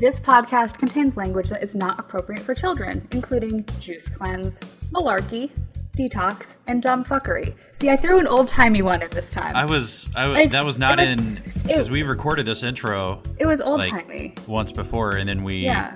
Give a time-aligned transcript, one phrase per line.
[0.00, 4.58] This podcast contains language that is not appropriate for children, including juice cleanse,
[4.92, 5.50] malarkey,
[5.96, 7.54] detox, and dumb fuckery.
[7.74, 9.54] See, I threw an old timey one in this time.
[9.54, 13.22] I was, I was I- that was not was- in because we recorded this intro
[13.38, 14.34] it was old like timey.
[14.46, 15.94] once before, and then we Yeah.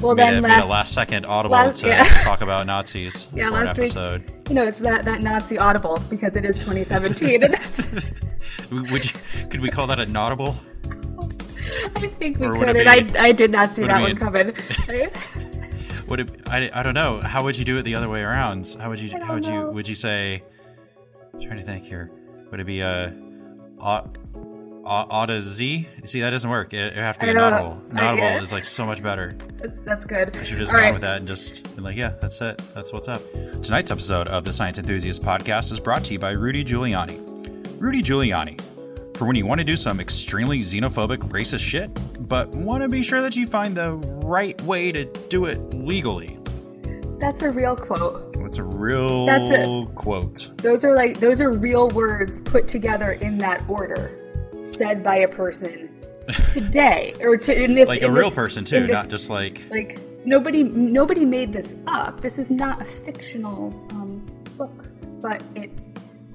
[0.00, 2.04] Well, made, then a, made last, a last second audible last- to yeah.
[2.22, 4.22] talk about Nazis Yeah, for an last week- episode.
[4.48, 7.88] you know, it's that that Nazi audible because it is 2017, and it's,
[8.70, 9.18] Would you,
[9.50, 10.54] could we call that a notable?
[11.96, 14.54] I think we Or could, it and I I did not see that one coming.
[16.08, 16.48] Would it?
[16.48, 17.20] I, I don't know.
[17.20, 18.76] How would you do it the other way around?
[18.80, 19.10] How would you?
[19.22, 19.70] How would don't you?
[19.72, 20.42] Would you say?
[21.34, 22.10] I'm trying to think here.
[22.50, 23.14] Would it be a?
[23.78, 24.06] Uh,
[24.84, 25.86] Auto Z?
[26.04, 26.72] See, that doesn't work.
[26.72, 27.50] It, it would have to be I a know.
[27.50, 27.82] notable.
[27.98, 28.40] I- yeah.
[28.40, 29.36] is like so much better.
[29.58, 30.34] that's, that's good.
[30.34, 30.92] I should have just All gone right.
[30.94, 32.56] with that and just been like, yeah, that's it.
[32.74, 33.20] That's what's up.
[33.62, 37.18] Tonight's episode of the Science Enthusiast Podcast is brought to you by Rudy Giuliani.
[37.78, 38.58] Rudy Giuliani.
[39.18, 41.90] For when you want to do some extremely xenophobic, racist shit,
[42.28, 43.94] but want to be sure that you find the
[44.24, 46.38] right way to do it legally.
[47.18, 48.32] That's a real quote.
[48.36, 49.94] It's a real That's it.
[49.96, 50.52] quote.
[50.58, 54.12] Those are like those are real words put together in that order,
[54.56, 55.90] said by a person
[56.52, 59.30] today or to in this Like a in real this- person too, this- not just
[59.30, 62.20] like like nobody nobody made this up.
[62.20, 64.24] This is not a fictional um,
[64.56, 64.84] book,
[65.20, 65.72] but it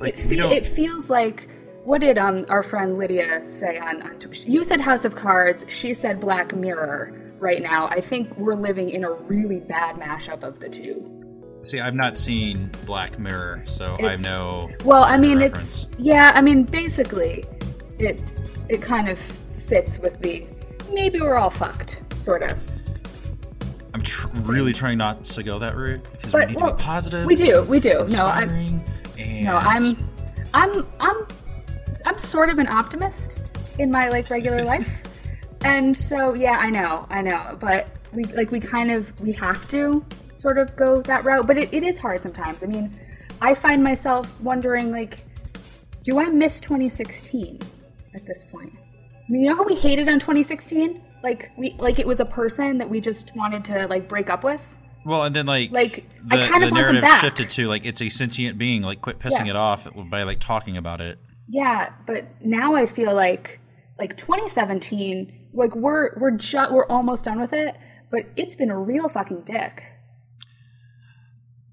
[0.01, 1.47] Like, it, fe- it feels like
[1.83, 5.93] what did um our friend Lydia say on, on you said House of Cards, she
[5.93, 7.19] said Black Mirror.
[7.39, 11.19] Right now, I think we're living in a really bad mashup of the two.
[11.63, 14.69] See, I've not seen Black Mirror, so I know.
[14.85, 15.83] Well, I mean, reference.
[15.83, 16.31] it's yeah.
[16.33, 17.45] I mean, basically,
[17.99, 18.21] it
[18.69, 20.45] it kind of fits with the
[20.91, 22.53] maybe we're all fucked sort of.
[23.93, 26.77] I'm tr- really trying not to go that route because But, we need well, to
[26.77, 27.25] be positive.
[27.25, 28.05] We do, we do.
[28.09, 28.83] No, I'm
[29.17, 30.09] no, I'm
[30.53, 31.27] I'm I'm
[32.05, 33.39] I'm sort of an optimist
[33.79, 34.89] in my like regular life,
[35.63, 39.69] and so yeah, I know, I know, but we like we kind of we have
[39.71, 40.03] to
[40.35, 42.63] sort of go that route, but it, it is hard sometimes.
[42.63, 42.95] I mean,
[43.41, 45.19] I find myself wondering like,
[46.03, 47.59] do I miss 2016
[48.15, 48.73] at this point?
[48.75, 51.01] I mean, you know how we hated on 2016?
[51.23, 54.43] Like we like it was a person that we just wanted to like break up
[54.43, 54.61] with.
[55.05, 58.01] Well, and then like Like, the, I kind the of narrative shifted to like it's
[58.01, 58.81] a sentient being.
[58.83, 59.51] Like, quit pissing Yeah.
[59.51, 61.19] it off by like talking about it.
[61.47, 63.59] Yeah, but now I feel like
[63.99, 67.75] like 2017, like we're we're just we're almost done with it,
[68.11, 69.83] but it's been a real fucking dick.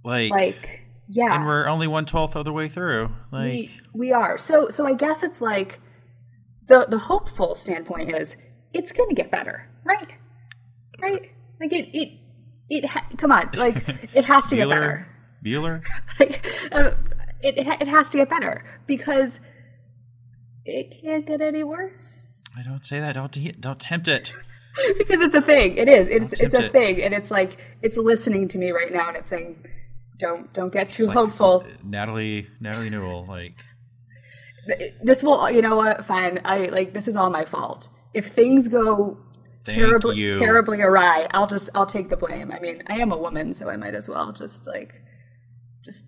[0.05, 3.11] Like, Like, yeah, and we're only one twelfth of the way through.
[3.33, 4.39] Like, we we are.
[4.39, 5.81] So so I guess it's like
[6.69, 8.37] the the hopeful standpoint is
[8.73, 10.13] it's going to get better, right?
[11.01, 11.31] Right?
[11.61, 12.19] Like it it
[12.69, 13.77] it ha- come on, like
[14.15, 15.07] it has to get better.
[15.45, 15.83] Bueller, Bueller.
[16.21, 16.91] Like, uh,
[17.43, 19.41] it it has to get better because
[20.71, 22.41] it can't get any worse.
[22.57, 23.15] I don't say that.
[23.15, 24.33] Don't te- don't tempt it.
[24.99, 25.77] because it's a thing.
[25.77, 26.09] It is.
[26.09, 26.73] It's it's a it.
[26.73, 29.65] thing, and it's like it's listening to me right now, and it's saying,
[30.19, 33.27] "Don't don't get too like hopeful." Natalie Natalie Newell.
[33.27, 33.55] Like,
[35.03, 36.05] This will, you know what?
[36.07, 36.41] Fine.
[36.45, 37.89] I like this is all my fault.
[38.15, 39.19] If things go
[39.65, 40.39] Thank terribly you.
[40.39, 42.51] terribly awry, I'll just I'll take the blame.
[42.53, 44.95] I mean, I am a woman, so I might as well just like
[45.85, 46.05] just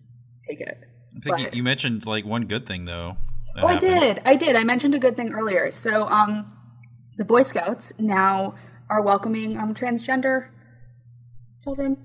[0.49, 0.79] take it.
[1.17, 3.17] I think But- you mentioned like one good thing though.
[3.57, 4.21] Oh, I did.
[4.25, 4.57] I did.
[4.57, 5.71] I mentioned a good thing earlier.
[5.73, 6.53] So, um,
[7.19, 8.55] the Boy Scouts now
[8.89, 10.49] are welcoming um, transgender
[11.63, 11.97] children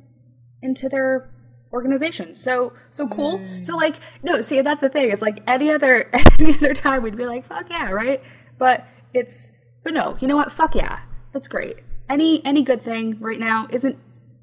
[0.61, 1.29] into their
[1.71, 2.35] organization.
[2.35, 3.41] So, so cool.
[3.61, 5.09] So, like, no, see, that's the thing.
[5.11, 6.09] It's like any other
[6.39, 8.21] any other time we'd be like, "Fuck yeah," right?
[8.57, 9.49] But it's,
[9.83, 10.51] but no, you know what?
[10.51, 10.99] Fuck yeah,
[11.33, 11.77] that's great.
[12.09, 13.97] Any any good thing right now isn't.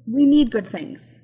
[0.07, 1.19] We need good things.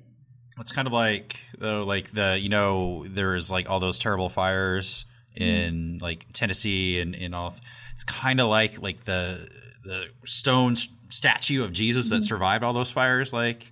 [0.58, 5.06] It's kind of like though, like the you know there's like all those terrible fires.
[5.36, 7.54] In like Tennessee and in all.
[7.94, 9.48] It's kind of like like the
[9.84, 10.76] the stone
[11.10, 13.32] statue of Jesus that survived all those fires.
[13.32, 13.70] Like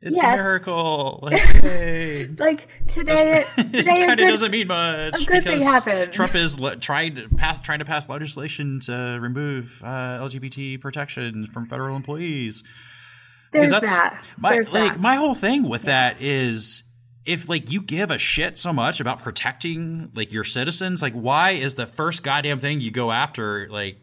[0.00, 0.26] it's Mm-hmm.
[0.26, 0.40] Yes.
[0.40, 1.18] a miracle.
[1.22, 2.26] Like hey.
[2.38, 6.12] Like today, today it kind of doesn't mean much a good thing happened.
[6.12, 11.46] Trump is le- trying to pass trying to pass legislation to remove uh, LGBT protection
[11.46, 12.64] from federal employees.
[13.52, 14.26] There's Because that.
[14.38, 15.00] My There's like that.
[15.00, 16.82] my whole thing with that is
[17.24, 21.52] if like you give a shit so much about protecting like your citizens, like why
[21.52, 23.98] is the first goddamn thing you go after like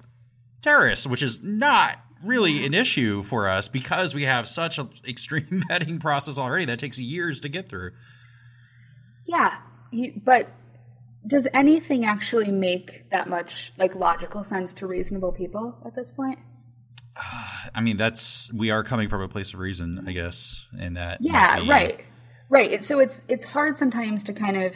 [0.61, 5.43] terrorists, which is not really an issue for us because we have such an extreme
[5.69, 7.91] vetting process already that takes years to get through.
[9.25, 9.55] Yeah,
[9.91, 10.47] you, but
[11.27, 16.39] does anything actually make that much like logical sense to reasonable people at this point?
[17.75, 21.19] I mean, that's we are coming from a place of reason, I guess, and that
[21.21, 22.05] Yeah, be- right,
[22.49, 22.83] right.
[22.83, 24.75] So it's it's hard sometimes to kind of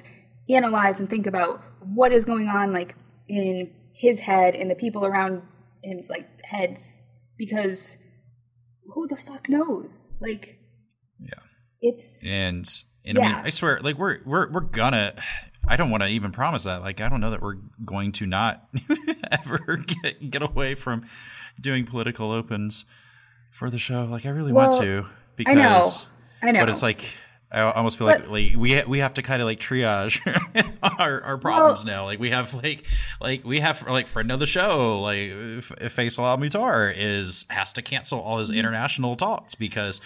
[0.49, 2.95] analyze and think about what is going on like
[3.27, 5.41] in his head and the people around
[5.83, 6.99] him's like heads
[7.37, 7.97] because
[8.93, 10.09] who the fuck knows?
[10.19, 10.59] Like,
[11.19, 11.39] Yeah.
[11.81, 12.69] it's And
[13.05, 13.35] and I Yeah.
[13.35, 15.13] mean, I swear, like we're we're we're gonna.
[15.65, 16.81] I don't want to even promise that.
[16.81, 17.55] Like, I don't know that we're
[17.85, 18.67] going to not
[19.31, 21.05] ever get get away from
[21.59, 22.85] doing political opens
[23.51, 24.03] for the show.
[24.03, 25.05] Like, I really want Well, to
[25.47, 26.07] I know, because,
[26.41, 27.17] I know, but it's like
[27.53, 30.19] I almost feel like But- like we ha- we have to kind of like triage
[30.99, 32.05] our our problems now.
[32.05, 32.83] Like we have like
[33.21, 35.29] like we have like friend of the show like
[35.93, 38.39] Faisal Al Mutar is has to cancel all Mm-hmm.
[38.39, 40.01] his international talks because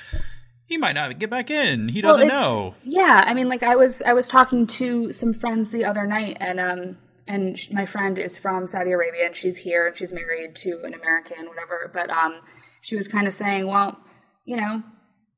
[0.65, 1.87] he might not get back in.
[1.87, 2.75] He doesn't it's- know.
[2.83, 6.35] Yeah, I mean, like I was I was talking to some friends the other night,
[6.41, 10.55] and um, and my friend is from Saudi Arabia, and she's here, and she's married
[10.57, 11.89] to an American, whatever.
[11.93, 12.41] But um,
[12.81, 13.97] she was kind of saying, well,
[14.43, 14.83] you know,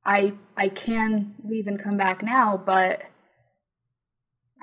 [0.05, 3.01] I I can leave and come back now, but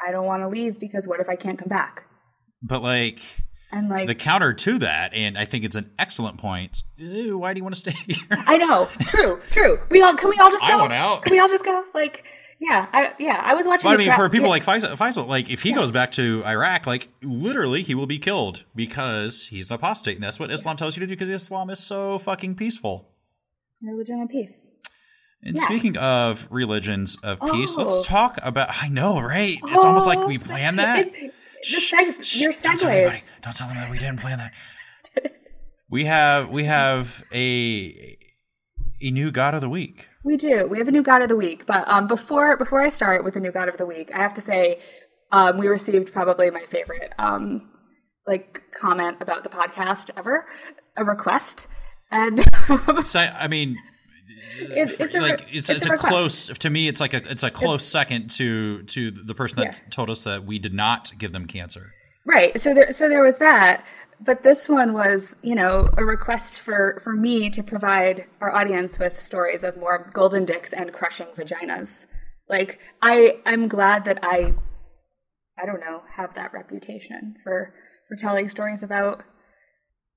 [0.06, 2.04] I don't want to leave because what if I can't come back?
[2.62, 3.20] But like
[3.70, 6.82] And like the counter to that, and I think it's an excellent point.
[6.96, 8.26] ew, Why do you want to stay here?
[8.30, 9.78] I know, true, true.
[9.90, 10.72] We all can we all just go?
[10.72, 11.22] I want out.
[11.22, 11.84] Can we all just go?
[11.94, 12.24] Like,
[12.58, 13.88] yeah, I yeah, I was watching.
[13.88, 14.50] But I mean, tra- for people yeah.
[14.52, 18.18] like Faisal, Faisal, like if he goes back to Iraq, like literally he will be
[18.18, 21.68] killed because he's an apostate, and that's what Islam tells you to do because Islam
[21.70, 23.08] is so fucking peaceful.
[23.82, 24.70] religion and peace.
[25.46, 25.62] And Yeah.
[25.62, 27.82] speaking of religions of peace, Oh.
[27.82, 28.68] let's talk about.
[28.82, 29.58] I know, right?
[29.64, 31.06] It's almost like we Oh, planned that.
[31.14, 31.32] it-
[31.62, 33.22] Shh, seg- shh, your Don't tell anybody.
[33.42, 34.52] Don't tell them that we didn't plan that.
[35.88, 38.16] we have we have a
[39.00, 40.08] a new god of the week.
[40.24, 40.66] We do.
[40.68, 41.64] We have a new God of the week.
[41.66, 44.34] But um, before before I start with the new God of the week, I have
[44.34, 44.80] to say
[45.32, 47.70] um, we received probably my favorite um,
[48.26, 50.46] like comment about the podcast ever,
[50.96, 51.66] a request,
[52.10, 52.44] and
[53.04, 53.76] So I mean,
[54.58, 56.12] it's, it's a, like re- it's it's, a, request.
[56.12, 56.88] close to me.
[56.88, 59.88] It's like a it's a close second to to the person that Yeah.
[59.90, 61.92] told us that we did not give them cancer.
[62.24, 62.60] Right.
[62.60, 63.84] So there, so there was that.
[64.18, 68.98] But this one was, you know, a request for for me to provide our audience
[68.98, 72.06] with stories of more golden dicks and crushing vaginas.
[72.48, 74.54] Like I, I'm glad that I,
[75.60, 77.74] I don't know, have that reputation for
[78.08, 79.22] for telling stories about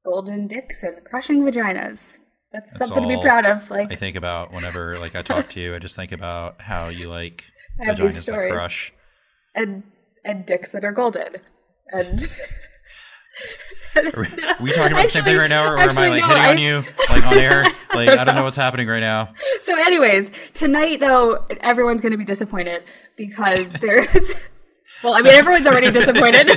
[0.06, 2.20] golden dicks and crushing vaginas.
[2.52, 3.70] That's, That's something to be proud of.
[3.70, 6.88] Like I think about whenever like I talk to you, I just think about how
[6.90, 7.44] you like
[7.80, 8.94] I have these vaginas that crush.
[9.56, 9.84] and
[10.26, 11.38] and dicks that are golden
[11.92, 12.30] and.
[13.96, 14.26] Are
[14.62, 16.50] we talking about the same thing right now, or am I like no, hitting I-
[16.50, 17.64] on you like on air?
[17.94, 19.34] Like I don't know what's happening right now.
[19.64, 22.84] So, anyways, tonight though, everyone's going to be disappointed
[23.18, 24.36] because there's.
[25.04, 26.48] Well, I mean, everyone's already disappointed,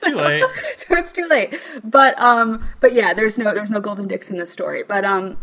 [0.00, 0.44] Too late.
[0.76, 1.58] so it's too late.
[1.84, 4.82] But um, but yeah, there's no there's no golden dicks in this story.
[4.86, 5.38] But um,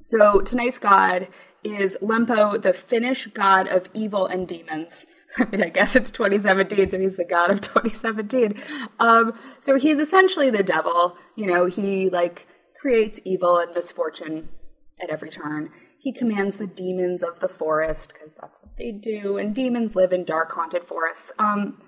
[0.00, 1.28] so tonight's god
[1.64, 5.06] is Lempo, the Finnish god of evil and demons.
[5.38, 8.60] I mean, I guess it's 2017, so he's the god of 2017.
[8.98, 11.16] Um, so he's essentially the devil.
[11.36, 12.46] You know, he like
[12.80, 14.48] creates evil and misfortune
[15.02, 15.70] at every turn.
[16.00, 20.12] He commands the demons of the forest because that's what they do, and demons live
[20.12, 21.32] in dark, haunted forests.
[21.38, 21.82] Um,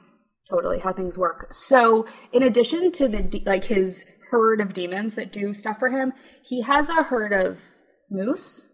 [0.50, 1.52] totally how things work.
[1.52, 5.88] So, in addition to the de- like his herd of demons that do stuff for
[5.90, 6.12] him,
[6.44, 7.58] he has a herd of
[8.10, 8.66] moose.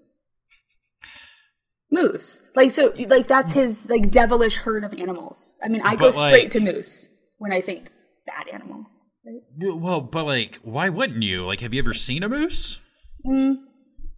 [1.90, 5.54] Moose, like so, like that's his like devilish herd of animals.
[5.62, 7.08] I mean, I go But, straight like- to moose
[7.38, 7.90] when I think
[8.26, 9.02] bad animals.
[9.24, 9.76] Right?
[9.76, 11.44] Well, but like, why wouldn't you?
[11.44, 12.80] Like, have you ever seen a moose?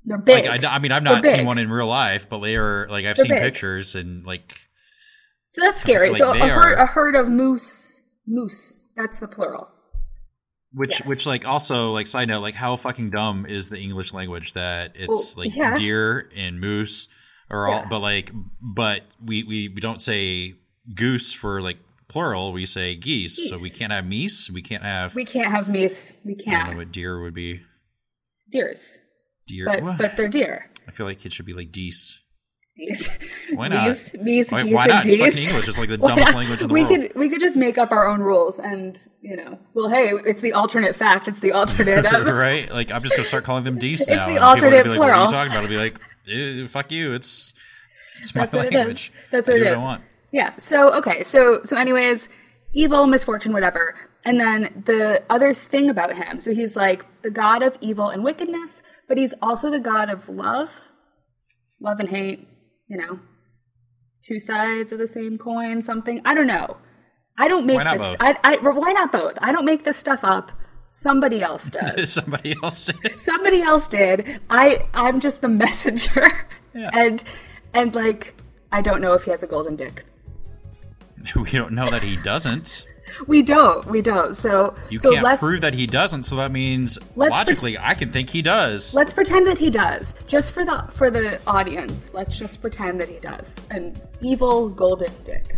[0.09, 0.47] They're big.
[0.47, 3.05] Like, I, I mean, I've not seen one in real life, but they are like
[3.07, 3.43] I've They're seen big.
[3.43, 4.59] pictures and like
[5.51, 6.11] so that's scary.
[6.11, 8.79] like, so a herd, are- a herd of moose, moose.
[8.97, 9.69] That's the plural.
[10.73, 11.07] which Yes.
[11.07, 14.93] which like also like side note like how fucking dumb is the English language that
[14.97, 15.75] it's Well, like yeah.
[15.75, 17.09] deer and moose
[17.51, 17.87] are all Yeah.
[17.89, 20.55] but like but we, we we don't say
[20.95, 25.15] goose for like plural we say geese, so we can't have meese we can't have
[25.15, 26.13] We can't have meese.
[26.25, 26.57] We can't.
[26.57, 27.61] I don't know what deer would be
[28.51, 28.99] Deers,
[29.49, 30.71] deer but Well, but they're deer.
[30.87, 32.21] I feel like it should be like geese
[32.77, 33.11] Dees.
[33.55, 33.89] Why not?
[33.89, 33.93] Why,
[34.25, 35.19] geese, why and not it's dees.
[35.19, 37.57] fucking English it's like the dumbest language in the we world could we could just
[37.57, 41.41] make up our own rules and you know well hey it's the alternate fact it's
[41.41, 42.71] the alternative right?
[42.71, 44.85] Like I'm just gonna start calling them geese It's the and people are gonna alternate
[44.85, 45.25] be like, What are plural.
[45.29, 45.63] you talking about?
[45.65, 45.97] I'll be like,
[46.33, 47.15] "Eh, fuck you.
[47.15, 47.53] It's
[48.19, 49.13] it's my That's what it language.
[49.13, 49.31] is.
[49.33, 49.83] That's I what do it what is.
[49.83, 50.03] I want.
[50.31, 52.29] yeah so okay so so anyways
[52.75, 57.63] evil misfortune whatever and then the other thing about him so he's like the god
[57.63, 60.91] of evil and wickedness but he's also the god of love.
[61.81, 62.49] Love and hate
[62.89, 63.21] you know.
[64.25, 66.21] Two sides of the same coin something.
[66.25, 66.77] I don't know.
[67.39, 68.17] I don't make this both?
[68.21, 69.35] I, I why not both?
[69.41, 70.53] I don't make this stuff up.
[70.91, 72.13] Somebody else does.
[72.13, 73.21] Somebody else did.
[73.31, 74.41] somebody else did.
[74.51, 76.27] I i'm just the messenger.
[76.75, 76.91] Yeah.
[76.93, 77.23] and
[77.73, 78.35] and like
[78.73, 80.05] i don't know if he has a golden dick.
[81.37, 82.87] We don't know that he doesn't.
[83.27, 83.85] We don't.
[83.87, 84.37] We don't.
[84.37, 86.23] So you so can't let's, prove that he doesn't.
[86.25, 88.95] So that means logically, I can think he does.
[88.95, 91.93] Let's pretend that he does, just for the for the audience.
[92.13, 93.55] Let's just pretend that he does.
[93.71, 95.55] An evil golden dick.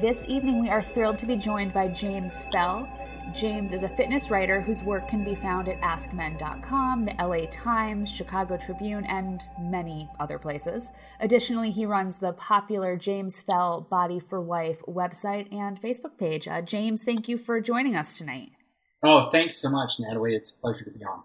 [0.00, 2.88] This evening, we are thrilled to be joined by James Fell.
[3.34, 8.10] James is a fitness writer whose work can be found at AskMen.com, the LA Times,
[8.10, 10.90] Chicago Tribune, and many other places.
[11.20, 16.48] Additionally, he runs the popular James Fell Body for Wife website and Facebook page.
[16.48, 18.50] Uh, James, thank you for joining us tonight.
[19.02, 20.34] Oh, thanks so much, Natalie.
[20.34, 21.22] It's a pleasure to be on.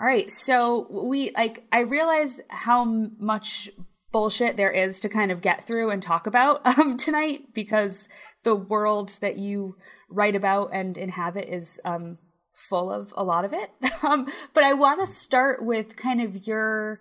[0.00, 3.70] All right, so we like I realize how much
[4.14, 8.08] bullshit there is to kind of get through and talk about um, tonight because
[8.44, 9.76] the world that you
[10.14, 12.18] write about and inhabit is um,
[12.54, 13.70] full of a lot of it.
[14.04, 17.00] Um, but I want to start with kind of your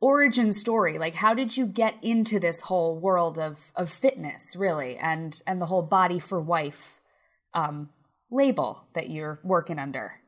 [0.00, 0.96] origin story.
[0.96, 5.60] Like, how did you get into this whole world of of fitness, really, and and
[5.60, 7.00] the whole body for wife
[7.52, 7.90] um,
[8.30, 10.20] label that you're working under?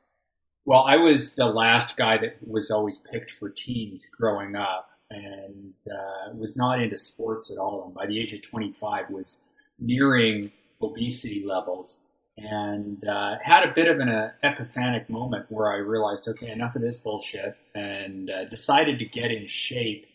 [0.65, 5.73] Well, I was the last guy that was always picked for teams growing up, and
[5.87, 7.85] uh, was not into sports at all.
[7.87, 9.41] And by the age of 25, was
[9.79, 10.51] nearing
[10.83, 12.01] obesity levels
[12.39, 16.77] and uh, had a bit of an uh, epiphanic moment where I realized, okay, enough
[16.77, 20.07] of this bullshit, and uh, decided to get in shape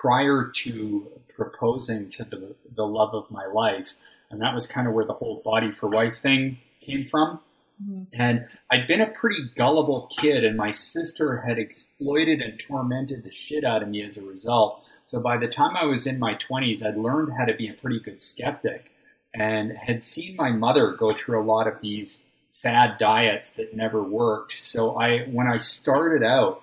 [0.00, 3.94] prior to proposing to the, the love of my life.
[4.30, 7.40] And that was kind of where the whole body for wife thing came from.
[7.82, 8.02] Mm-hmm.
[8.12, 13.32] And I'd been a pretty gullible kid, and my sister had exploited and tormented the
[13.32, 14.84] shit out of me as a result.
[15.04, 17.72] So by the time I was in my 20s, I'd learned how to be a
[17.72, 18.92] pretty good skeptic
[19.34, 22.18] and had seen my mother go through a lot of these
[22.62, 24.58] fad diets that never worked.
[24.58, 26.62] So I, when I started out,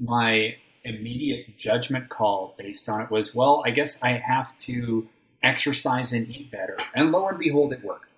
[0.00, 5.08] my immediate judgment call based on it was, well, I guess I have to
[5.42, 6.76] exercise and eat better.
[6.94, 8.10] And lo and behold, it worked.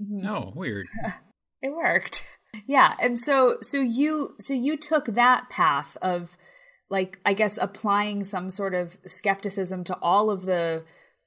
[0.00, 0.18] Mm-hmm.
[0.18, 0.86] No, weird.
[1.62, 2.28] it worked.
[2.66, 6.36] Yeah, and so so you so you took that path of
[6.88, 10.84] like I guess applying some sort of skepticism to all of the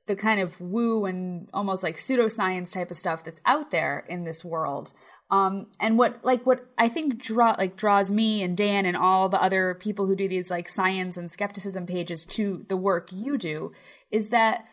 [0.09, 4.23] the kind of woo and almost like pseudoscience type of stuff that's out there in
[4.23, 4.91] this world.
[5.29, 9.29] Um, and what like what I think draw like draws me and Dan and all
[9.29, 13.37] the other people who do these like science and skepticism pages to the work you
[13.37, 13.71] do
[14.11, 14.65] is that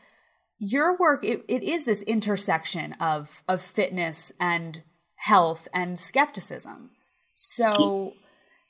[0.59, 4.83] your work it, it is this intersection of of fitness and
[5.17, 6.93] health and skepticism.
[7.35, 8.15] So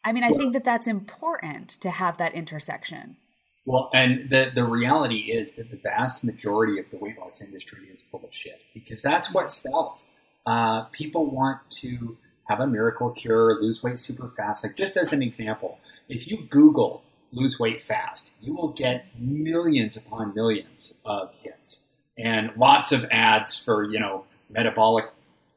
[0.05, 3.19] I mean I think that that's important to have that intersection.
[3.67, 7.89] Well, and the, the reality is that the vast majority of the weight loss industry
[7.93, 10.07] is full of shit because that's what sells.
[10.47, 14.63] Uh, people want to have a miracle cure, lose weight super fast.
[14.63, 19.97] Like, just as an example, if you Google lose weight fast, you will get millions
[19.97, 21.81] upon millions of hits
[22.17, 25.07] and lots of ads for, you know, metabolic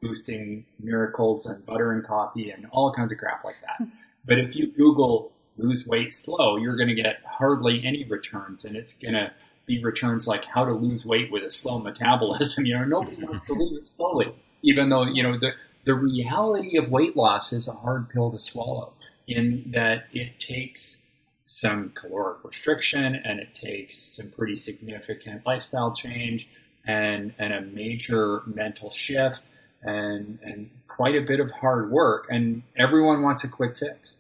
[0.02, 3.88] boosting miracles and butter and coffee and all kinds of crap like that.
[4.26, 8.76] but if you Google lose weight slow, you're going to get hardly any returns, and
[8.76, 9.32] it's going to
[9.66, 12.66] be returns like how to lose weight with a slow metabolism.
[12.66, 15.54] You know, nobody wants to lose it slowly, even though you know the
[15.86, 18.94] the reality of weight loss is a hard pill to swallow.
[19.28, 20.98] In that it takes
[21.46, 26.48] some caloric restriction and it takes some pretty significant lifestyle change
[26.86, 29.42] and and a major mental shift
[29.82, 34.16] and and quite a bit of hard work and everyone wants a quick fix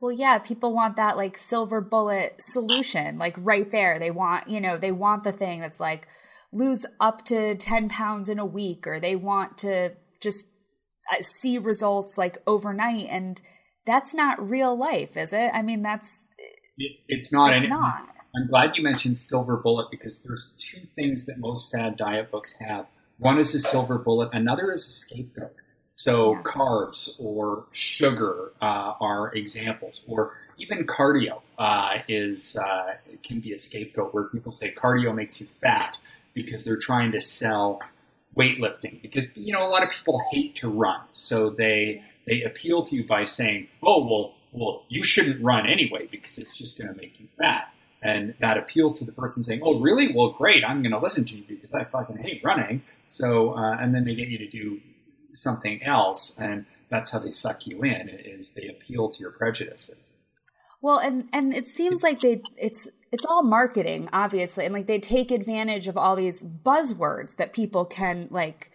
[0.00, 3.98] well, yeah, people want that like silver bullet solution, like right there.
[3.98, 6.06] They want, you know, they want the thing that's like
[6.52, 10.46] lose up to 10 pounds in a week, or they want to just
[11.12, 13.06] uh, see results like overnight.
[13.10, 13.40] And
[13.86, 15.50] that's not real life, is it?
[15.52, 16.20] I mean, that's.
[17.08, 17.54] it's not.
[17.54, 18.08] It's not.
[18.36, 22.54] I'm glad you mentioned silver bullet because there's two things that most fad diet books
[22.60, 22.86] have.
[23.18, 25.54] One is a silver bullet, another is a scapegoat.
[25.98, 26.42] So yeah.
[26.42, 33.58] carbs or sugar uh, are examples, or even cardio uh, is uh, can be a
[33.58, 35.98] scapegoat where people say cardio makes you fat
[36.34, 37.80] because they're trying to sell
[38.36, 39.02] weightlifting.
[39.02, 42.94] Because you know a lot of people hate to run, so they they appeal to
[42.94, 46.96] you by saying, "Oh well, well you shouldn't run anyway because it's just going to
[46.96, 50.14] make you fat." And that appeals to the person saying, "Oh, really?
[50.14, 50.62] Well, great.
[50.64, 54.04] I'm going to listen to you because I fucking hate running." So, uh, and then
[54.04, 54.80] they get you to do
[55.32, 58.08] something else, and that's how they suck you in.
[58.08, 60.14] Is they appeal to your prejudices.
[60.80, 64.98] Well, and and it seems like they it's it's all marketing, obviously, and like they
[64.98, 68.70] take advantage of all these buzzwords that people can like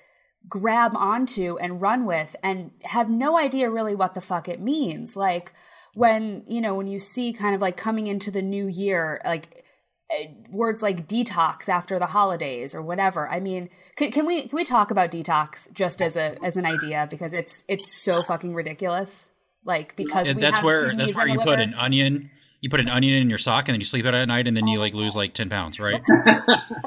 [0.49, 5.15] grab onto and run with, and have no idea really what the fuck it means.
[5.15, 5.53] Like
[5.93, 9.63] when you know when you see kind of like coming into the new year like
[10.13, 13.29] Uh, words like detox after the holidays or whatever.
[13.29, 16.65] I mean can, can, we can we talk about detox just as a as an
[16.65, 17.07] idea?
[17.09, 19.31] Because it's it's so fucking ridiculous.
[19.65, 22.29] Like because yeah, that's where that's where you put an onion
[22.61, 24.55] you put an onion in your sock and then you sleep it at night and
[24.55, 26.01] then you like lose like 10 pounds right?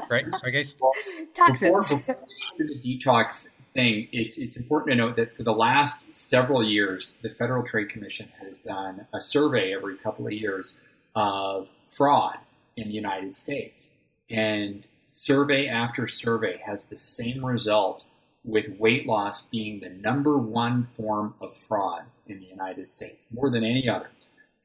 [0.09, 0.73] Right right guys?
[1.33, 1.93] Toxins.
[1.93, 6.63] before, before the detox thing, it's, it's important to note that for the last several
[6.63, 10.73] years, the Federal Trade Commission has done a survey every couple of years
[11.13, 12.37] of fraud
[12.77, 13.89] in the United States.
[14.29, 18.05] And survey after survey has the same result
[18.43, 23.49] with weight loss being the number one form of fraud in the United States, more
[23.49, 24.09] than any other.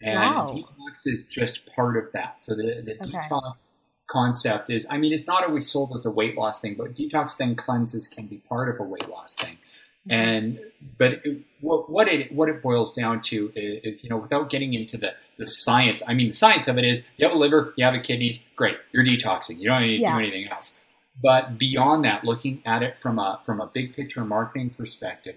[0.00, 0.50] And wow.
[0.52, 2.42] detox is just part of that.
[2.42, 3.18] So the, the okay.
[3.28, 3.54] detox
[4.08, 7.36] concept is I mean, it's not always sold as a weight loss thing, but detox
[7.36, 9.58] then cleanses can be part of a weight loss thing.
[10.08, 10.20] Mm-hmm.
[10.20, 10.60] And
[10.98, 14.50] but it, what, what it what it boils down to is, is, you know without
[14.50, 16.02] getting into the the science.
[16.06, 18.40] I mean, the science of it is you have a liver, you have a kidneys,
[18.56, 19.58] great, you're detoxing.
[19.58, 20.14] You don't need to yeah.
[20.14, 20.72] do anything else.
[21.22, 25.36] But beyond that, looking at it from a from a big picture marketing perspective,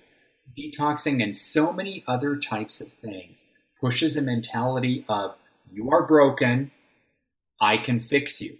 [0.57, 3.45] detoxing and so many other types of things
[3.79, 5.35] pushes a mentality of
[5.71, 6.71] you are broken,
[7.61, 8.57] I can fix you.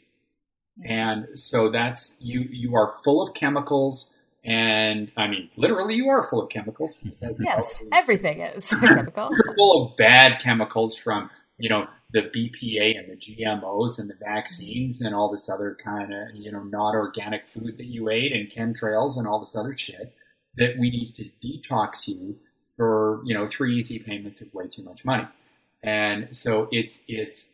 [0.86, 4.15] And so that's you you are full of chemicals
[4.46, 6.96] and I mean literally you are full of chemicals.
[7.40, 9.30] Yes, everything is chemical.
[9.32, 14.16] You're full of bad chemicals from, you know, the BPA and the GMOs and the
[14.24, 18.32] vaccines and all this other kind of, you know, not organic food that you ate
[18.32, 20.14] and chemtrails and all this other shit
[20.58, 22.38] that we need to detox you
[22.78, 25.28] for, you know, three easy payments of way too much money.
[25.84, 27.50] And so it's it's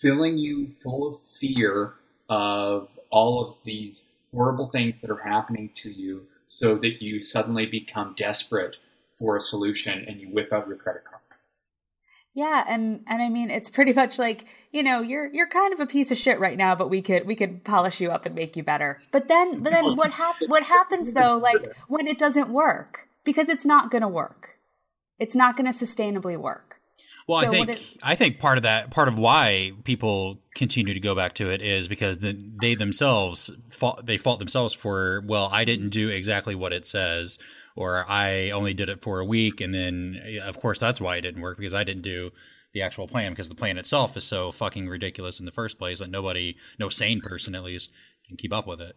[0.00, 1.94] filling you full of fear
[2.28, 4.02] of all of these
[4.34, 6.26] horrible things that are happening to you
[6.58, 8.76] so that you suddenly become desperate
[9.18, 11.20] for a solution and you whip out your credit card.
[12.34, 15.80] Yeah, and and I mean it's pretty much like, you know, you're you're kind of
[15.80, 18.34] a piece of shit right now, but we could we could polish you up and
[18.34, 19.00] make you better.
[19.10, 23.08] But then but then what hap- what happens though like when it doesn't work?
[23.24, 24.58] Because it's not going to work.
[25.18, 26.71] It's not going to sustainably work.
[27.28, 30.94] Well, so I think it, I think part of that part of why people continue
[30.94, 35.22] to go back to it is because the, they themselves fault, they fault themselves for
[35.26, 37.38] well I didn't do exactly what it says
[37.76, 41.22] or I only did it for a week and then of course that's why it
[41.22, 42.32] didn't work because I didn't do
[42.72, 46.00] the actual plan because the plan itself is so fucking ridiculous in the first place
[46.00, 47.92] that nobody no sane person at least
[48.26, 48.96] can keep up with it.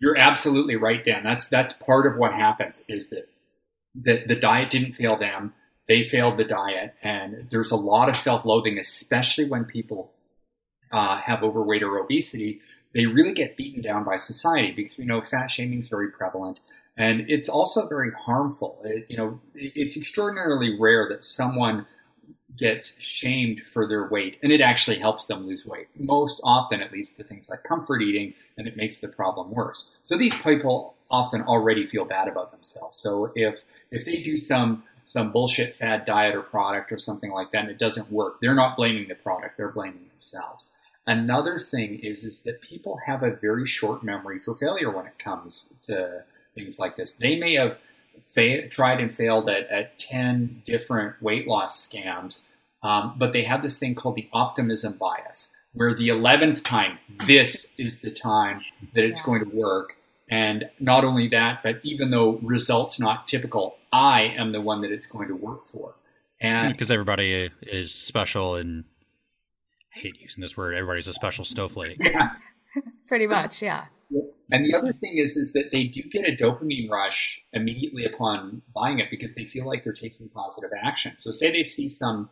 [0.00, 1.22] You're absolutely right, Dan.
[1.22, 3.28] That's that's part of what happens is that
[3.94, 5.52] that the diet didn't fail them
[5.88, 10.12] they failed the diet, and there's a lot of self-loathing, especially when people
[10.92, 12.60] uh, have overweight or obesity.
[12.94, 16.60] They really get beaten down by society because we know fat shaming is very prevalent,
[16.96, 18.80] and it's also very harmful.
[18.84, 21.86] It, you know, it's extraordinarily rare that someone
[22.56, 25.88] gets shamed for their weight, and it actually helps them lose weight.
[25.98, 29.96] Most often, it leads to things like comfort eating, and it makes the problem worse.
[30.02, 32.98] So these people often already feel bad about themselves.
[32.98, 37.52] So if if they do some some bullshit fad diet or product or something like
[37.52, 40.68] that and it doesn't work, they're not blaming the product, they're blaming themselves.
[41.06, 45.18] Another thing is is that people have a very short memory for failure when it
[45.18, 47.14] comes to things like this.
[47.14, 47.78] They may have
[48.34, 52.40] fa- tried and failed at, at 10 different weight loss scams,
[52.82, 57.66] um, but they have this thing called the optimism bias, where the 11th time, this
[57.78, 58.62] is the time
[58.94, 59.26] that it's yeah.
[59.26, 59.96] going to work.
[60.32, 64.90] And not only that, but even though results not typical, I am the one that
[64.90, 65.94] it's going to work for.
[66.40, 68.84] And because everybody is special and
[69.94, 71.98] I hate using this word, everybody's a special snowflake.
[72.12, 72.30] Yeah.
[73.06, 73.84] Pretty much, yeah.
[74.50, 78.62] And the other thing is is that they do get a dopamine rush immediately upon
[78.74, 81.12] buying it because they feel like they're taking positive action.
[81.18, 82.30] So say they see some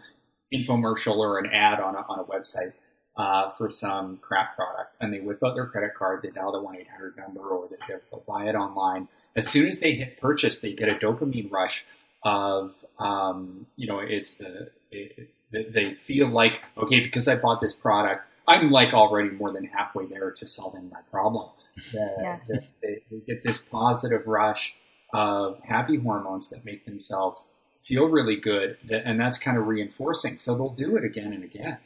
[0.54, 2.72] infomercial or an ad on a, on a website
[3.20, 6.58] uh, for some crap product and they whip out their credit card, they dial the
[6.58, 7.76] 1-800 number or they,
[8.10, 11.84] they'll buy it online as soon as they hit purchase, they get a dopamine rush
[12.22, 17.60] of, um, you know, it's the, it, it, they feel like, okay, because I bought
[17.60, 21.50] this product, I'm like already more than halfway there to solving my problem.
[21.92, 22.38] The, yeah.
[22.46, 24.74] the, they, they get this positive rush
[25.14, 27.46] of happy hormones that make themselves
[27.80, 30.36] feel really good, and that's kind of reinforcing.
[30.36, 31.78] So they'll do it again and again.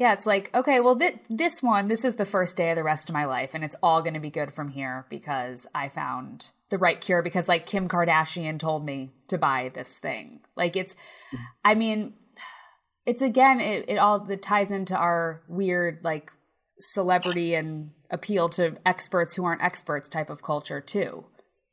[0.00, 2.82] Yeah, it's like, okay, well, th- this one, this is the first day of the
[2.82, 5.90] rest of my life, and it's all going to be good from here because I
[5.90, 10.40] found the right cure because, like, Kim Kardashian told me to buy this thing.
[10.56, 11.44] Like, it's, mm-hmm.
[11.66, 12.14] I mean,
[13.04, 16.32] it's again, it, it all it ties into our weird, like,
[16.78, 21.26] celebrity and appeal to experts who aren't experts type of culture, too.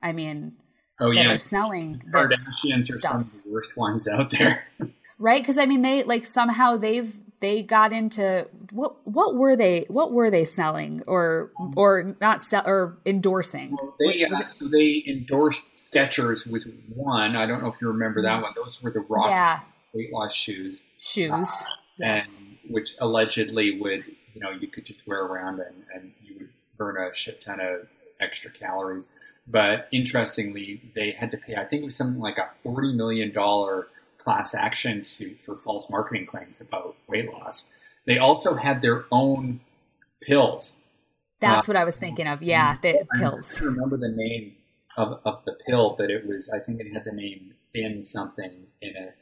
[0.04, 0.58] I mean,
[1.00, 1.32] oh, yeah.
[1.32, 2.34] are selling this
[2.66, 3.16] Kardashians stuff.
[3.16, 4.68] are some of the worst ones out there.
[5.18, 5.42] right?
[5.42, 10.12] Because I mean, they like somehow they've they got into what what were they what
[10.12, 13.72] were they selling or or not sell or endorsing?
[13.72, 17.36] Well, they uh, so they endorsed Skechers was one.
[17.36, 18.54] I don't know if you remember that one.
[18.56, 19.60] Those were the rock yeah
[19.94, 25.06] weight loss shoes, shoes, uh, yes, and which allegedly would you know you could just
[25.08, 29.10] wear around and, and you would burn a shit ton of extra calories.
[29.50, 31.56] But interestingly, they had to pay.
[31.56, 33.88] I think it was something like a forty million dollar
[34.28, 37.64] class action suit for false marketing claims about weight loss.
[38.06, 39.62] They also had their own
[40.22, 40.74] pills.
[41.40, 42.44] That's uh, what I was thinking of.
[42.44, 43.62] Yeah, the I pills.
[43.62, 44.56] I remember the name
[44.98, 48.52] of, of the pill, but it was I think it had the name in something
[48.82, 49.16] in it,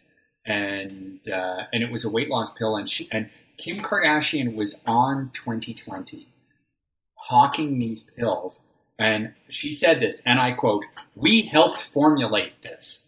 [0.43, 2.75] and uh, and it was a weight loss pill.
[2.75, 6.27] And she, and Kim Kardashian was on 2020
[7.13, 8.59] hawking these pills,
[8.97, 10.83] and she said this, and I quote:
[11.15, 13.04] "We helped formulate this."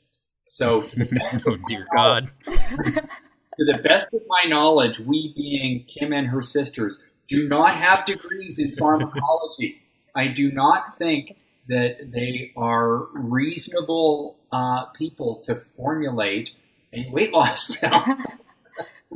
[0.47, 0.85] So,
[1.45, 2.31] oh dear God.
[2.45, 8.05] to the best of my knowledge, we being Kim and her sisters do not have
[8.05, 9.81] degrees in pharmacology.
[10.15, 16.53] I do not think that they are reasonable uh, people to formulate
[16.93, 18.01] a weight loss pill.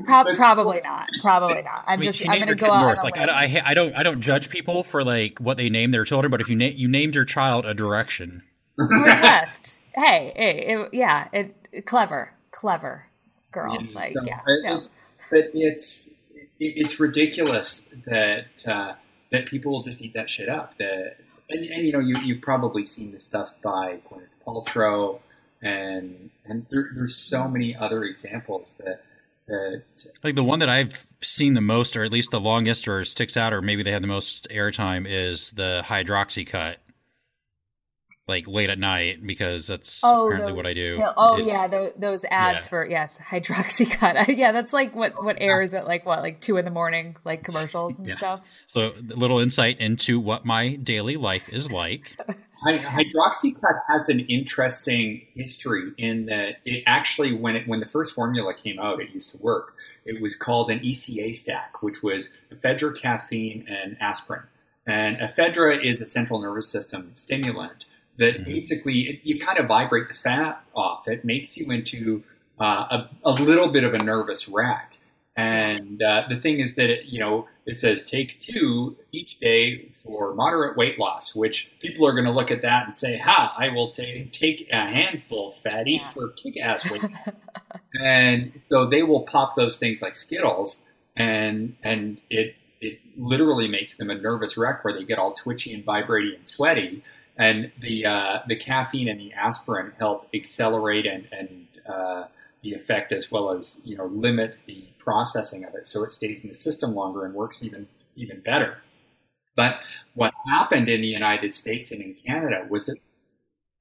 [0.06, 1.08] Pro- probably not.
[1.22, 1.84] Probably not.
[1.88, 2.28] I'm I mean, just.
[2.28, 2.98] I'm going to go out.
[3.04, 3.94] Like I, I, I, don't.
[3.94, 6.66] I don't judge people for like what they name their children, but if you na-
[6.66, 8.44] you named your child a direction,
[8.78, 13.08] Northwest hey, hey, it, yeah, it, clever, clever
[13.52, 13.78] girl.
[13.80, 14.78] Yeah, like, so yeah, no.
[14.78, 14.92] it's,
[15.30, 16.08] but it's
[16.60, 18.94] it, it's ridiculous that uh,
[19.32, 20.78] that people will just eat that shit up.
[20.78, 21.18] That
[21.50, 25.20] and, and you know you you've probably seen the stuff by Gwyneth Paltrow,
[25.62, 29.04] and and there, there's so many other examples that.
[29.48, 29.84] That,
[30.24, 33.36] like the one that I've seen the most, or at least the longest, or sticks
[33.36, 36.76] out, or maybe they have the most airtime, is the Hydroxycut
[38.28, 40.96] like late at night because that's oh, apparently what I do.
[40.96, 42.70] Pill- oh it's, yeah, those, those ads yeah.
[42.70, 44.26] for yes, hydroxycut.
[44.38, 47.44] yeah, that's like what what airs at like what like two in the morning, like
[47.44, 48.16] commercials and yeah.
[48.16, 48.42] stuff.
[48.68, 52.16] So a little insight into what my daily life is like.
[52.64, 58.54] Hydroxycut has an interesting history in that it actually, when it when the first formula
[58.54, 59.76] came out, it used to work.
[60.06, 64.44] It was called an ECA stack, which was ephedra, caffeine, and aspirin.
[64.86, 67.86] And ephedra is a central nervous system stimulant,
[68.18, 68.44] that mm-hmm.
[68.44, 71.08] basically it, you kind of vibrate the fat off.
[71.08, 72.24] It makes you into
[72.60, 74.98] uh, a, a, little bit of a nervous wreck.
[75.36, 79.90] And uh, the thing is that it, you know it says take two each day
[80.04, 83.56] for moderate weight loss, which people are going to look at that and say, "Ha!
[83.58, 86.12] I will take take a handful, fatty, yeah.
[86.12, 87.12] for kick-ass weight."
[87.94, 90.84] and so they will pop those things like Skittles,
[91.16, 95.74] and and it it literally makes them a nervous wreck where they get all twitchy
[95.74, 97.04] and vibrating and sweaty
[97.38, 102.26] and the uh, the caffeine and the aspirin help accelerate and and uh,
[102.64, 106.42] the effect as well as you know limit the processing of it, so it stays
[106.42, 108.78] in the system longer and works even even better.
[109.56, 109.80] But
[110.14, 112.98] what happened in the United States and in Canada was that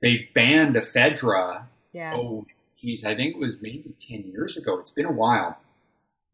[0.02, 1.64] they banned ephedra.
[1.92, 2.14] Yeah.
[2.16, 2.46] Oh,
[2.80, 4.78] geez, I think it was maybe ten years ago.
[4.78, 5.58] It's been a while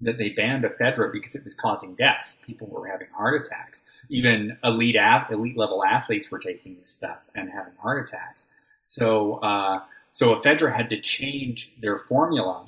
[0.01, 2.39] that they banned ephedra because it was causing deaths.
[2.47, 3.83] People were having heart attacks.
[4.09, 4.97] Even elite
[5.31, 8.47] elite level athletes were taking this stuff and having heart attacks.
[8.83, 9.81] So uh,
[10.13, 12.67] so ephedra had to change their formula,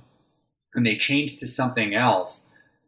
[0.75, 2.47] and they changed to something else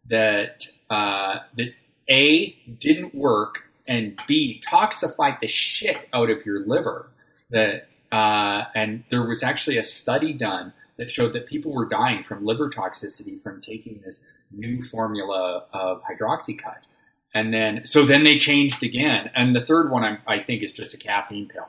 [0.09, 1.73] that uh, that
[2.09, 7.11] a didn't work and b toxified the shit out of your liver.
[7.51, 12.23] That uh, and there was actually a study done that showed that people were dying
[12.23, 14.21] from liver toxicity from taking this
[14.53, 16.83] new formula of hydroxycut.
[17.33, 19.31] And then, so then they changed again.
[19.35, 21.69] And the third one, I, I think, is just a caffeine pill.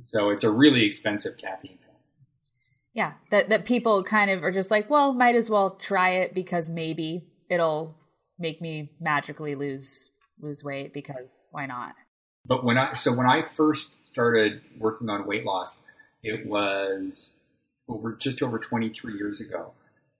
[0.00, 1.96] So it's a really expensive caffeine pill.
[2.94, 6.32] Yeah, that that people kind of are just like, well, might as well try it
[6.32, 7.96] because maybe it'll
[8.38, 10.10] make me magically lose
[10.40, 11.96] lose weight because why not?
[12.46, 15.80] But when I so when I first started working on weight loss,
[16.22, 17.32] it was
[17.88, 19.72] over just over 23 years ago.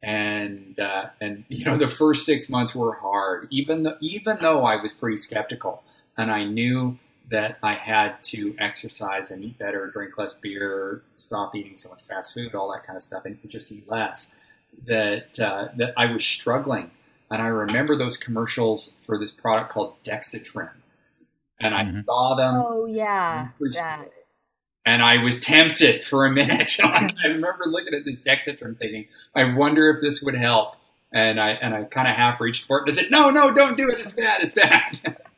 [0.02, 4.64] And uh, and you know the first six months were hard even though even though
[4.64, 5.82] I was pretty skeptical.
[6.16, 6.98] And I knew
[7.30, 12.02] that I had to exercise and eat better drink less beer stop eating so much
[12.02, 14.28] fast food all that kind of stuff and just eat less
[14.86, 16.90] that uh, that I was struggling.
[17.30, 20.70] And I remember those commercials for this product called Dexatrim
[21.60, 22.00] and I mm-hmm.
[22.06, 22.54] saw them.
[22.56, 23.48] Oh yeah.
[23.60, 24.10] That
[24.84, 26.76] and I was tempted for a minute.
[26.82, 30.74] like, I remember looking at this Dexatrim thinking, I wonder if this would help.
[31.12, 33.52] And I and I kind of half reached for it and I said, No, no,
[33.52, 33.98] don't do it.
[33.98, 34.42] It's bad.
[34.42, 35.16] It's bad.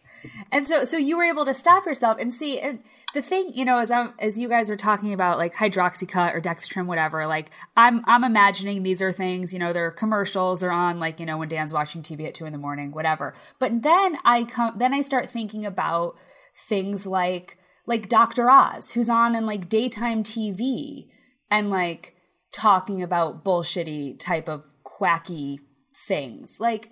[0.52, 2.80] and so so you were able to stop yourself and see and
[3.14, 6.40] the thing you know as I'm, as you guys were talking about like hydroxycut or
[6.40, 10.98] Dexatrim whatever like i'm i'm imagining these are things you know they're commercials they're on
[10.98, 14.16] like you know when dan's watching tv at two in the morning whatever but then
[14.24, 16.16] i come then i start thinking about
[16.54, 17.56] things like
[17.90, 21.06] like dr oz who's on in like daytime tv
[21.50, 22.14] and like
[22.52, 25.60] talking about bullshitty type of quacky
[26.06, 26.58] things.
[26.60, 26.90] Like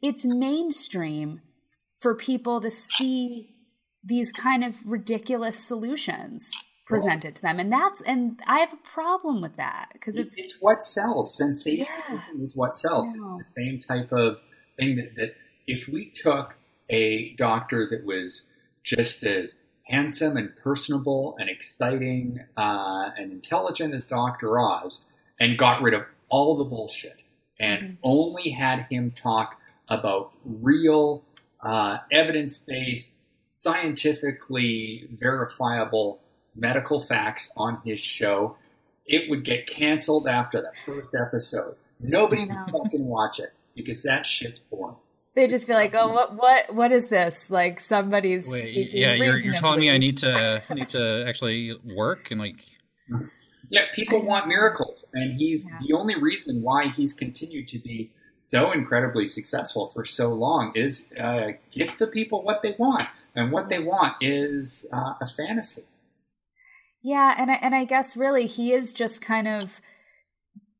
[0.00, 1.40] it's mainstream
[2.00, 3.54] for people to see
[4.04, 6.50] these kind of ridiculous solutions
[6.86, 7.60] presented to them.
[7.60, 11.36] And that's and i have a problem with that because it's, it's what sells.
[11.36, 12.18] Sensation yeah.
[12.40, 13.12] is what sells.
[13.12, 14.38] The same type of
[14.78, 15.34] thing that, that
[15.66, 16.58] if we took
[16.90, 18.42] a doctor that was
[18.82, 25.04] just as handsome and personable and exciting uh, and intelligent as dr oz
[25.40, 27.22] and got rid of all the bullshit
[27.60, 27.96] and Mhm.
[28.02, 31.22] only had him talk about real
[31.60, 33.10] uh, evidence-based
[33.62, 36.20] scientifically verifiable
[36.54, 38.56] medical facts on his show,
[39.06, 41.76] it would get canceled after the first episode.
[42.00, 44.96] Nobody would fucking watch it because that shit's boring.
[45.34, 49.14] They just feel like oh what what what is this like somebody's Wait, speaking yeah,
[49.14, 52.64] you're, you're telling me I need to I need to actually work and like
[53.70, 55.78] Yeah, people want miracles, and he's Yeah.
[55.80, 58.10] the only reason why he's continued to be
[58.50, 63.50] so incredibly successful for so long is uh, give the people what they want, and
[63.50, 65.84] what they want is uh, a fantasy.
[67.02, 69.80] Yeah, and I, and I guess really he is just kind of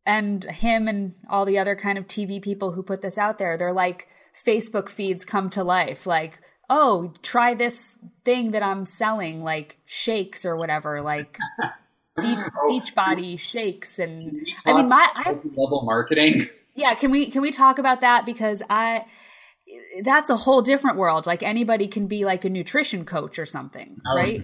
[0.05, 3.57] and him and all the other kind of TV people who put this out there,
[3.57, 4.09] they're like
[4.45, 6.07] Facebook feeds come to life.
[6.07, 11.39] Like, oh, try this thing that I'm selling, like shakes or whatever, like
[12.21, 12.69] beach, oh.
[12.69, 13.99] beach body shakes.
[13.99, 16.43] And I mean, my I, level marketing.
[16.75, 19.05] yeah, can we can we talk about that because I
[20.03, 21.27] that's a whole different world.
[21.27, 24.43] Like anybody can be like a nutrition coach or something, oh, right?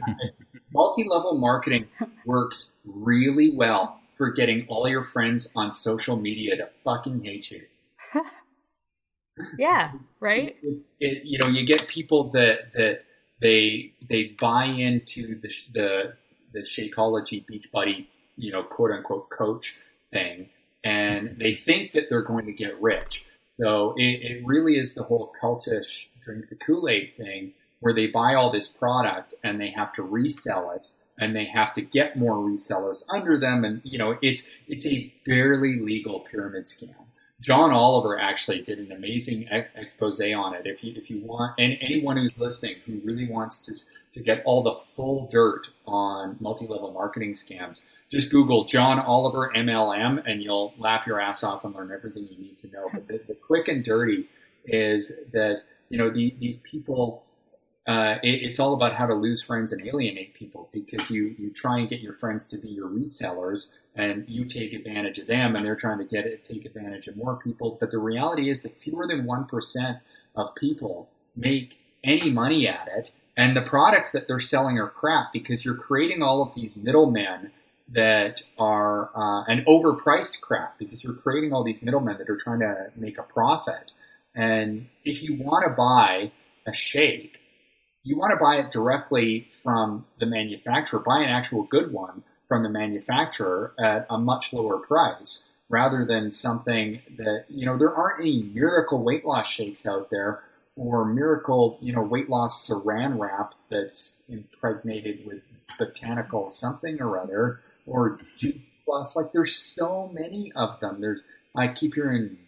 [0.73, 1.89] Multi-level marketing
[2.25, 7.63] works really well for getting all your friends on social media to fucking hate you.
[9.59, 10.57] Yeah, right.
[10.63, 13.03] It's it, you know you get people that that
[13.41, 16.15] they they buy into the the
[16.53, 19.77] the Shakeology Beachbody you know quote unquote coach
[20.11, 20.49] thing,
[20.85, 23.27] and they think that they're going to get rich.
[23.61, 28.07] So it, it really is the whole cultish drink the Kool Aid thing, where they
[28.07, 30.87] buy all this product and they have to resell it,
[31.19, 35.13] and they have to get more resellers under them, and you know it's it's a
[35.25, 36.95] barely legal pyramid scam.
[37.41, 40.63] John Oliver actually did an amazing expose on it.
[40.67, 43.75] If you if you want, and anyone who's listening who really wants to
[44.15, 50.23] to get all the full dirt on multi-level marketing scams, just Google John Oliver MLM,
[50.27, 52.89] and you'll laugh your ass off and learn everything you need to know.
[52.93, 54.29] But the, the quick and dirty
[54.65, 57.25] is that you know the, these people.
[57.89, 61.51] Uh, it, it's all about how to lose friends and alienate people because you you
[61.51, 65.57] try and get your friends to be your resellers and you take advantage of them
[65.57, 67.79] and they're trying to get it take advantage of more people.
[67.81, 70.01] But the reality is that fewer than 1%
[70.37, 75.33] of people make any money at it and the products that they're selling are crap
[75.33, 77.53] because you're creating all of these middlemen
[77.89, 82.59] that are uh, an overpriced crap because you're creating all these middlemen that are trying
[82.59, 83.93] to make a profit.
[84.35, 86.33] And if you want to buy
[86.67, 87.38] a shake
[88.09, 90.99] you want to buy it directly from the manufacturer.
[90.99, 96.33] Buy an actual good one from the manufacturer at a much lower price rather than
[96.33, 100.43] something that you know there aren't any miracle weight loss shakes out there
[100.77, 105.43] or miracle you know weight loss saran wrap that's impregnated with
[105.79, 109.15] botanical something or other or G plus.
[109.17, 111.03] Like there's so many of them.
[111.03, 111.21] There's
[111.55, 112.39] I keep hearing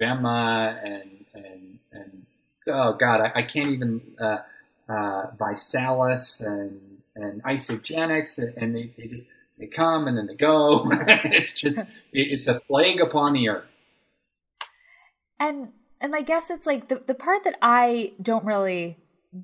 [0.00, 2.26] Vemma and and and
[2.68, 4.38] oh god I, I can't even uh,
[4.92, 6.80] uh, ViSalus and
[7.14, 9.24] and Isagenix and they, they just
[9.58, 10.88] they come and then they go.
[10.90, 13.64] it's just it, it's a plague upon the earth.
[15.40, 18.98] And and I guess it's like the the part that I don't really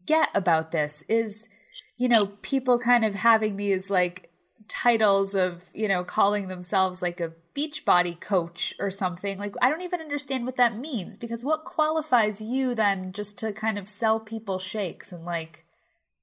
[0.06, 1.48] get about this is,
[1.96, 4.30] you know, people kind of having these like
[4.68, 9.36] titles of, you know, calling themselves like a beach body coach or something.
[9.36, 13.52] Like I don't even understand what that means because what qualifies you then just to
[13.52, 15.64] kind of sell people shakes and like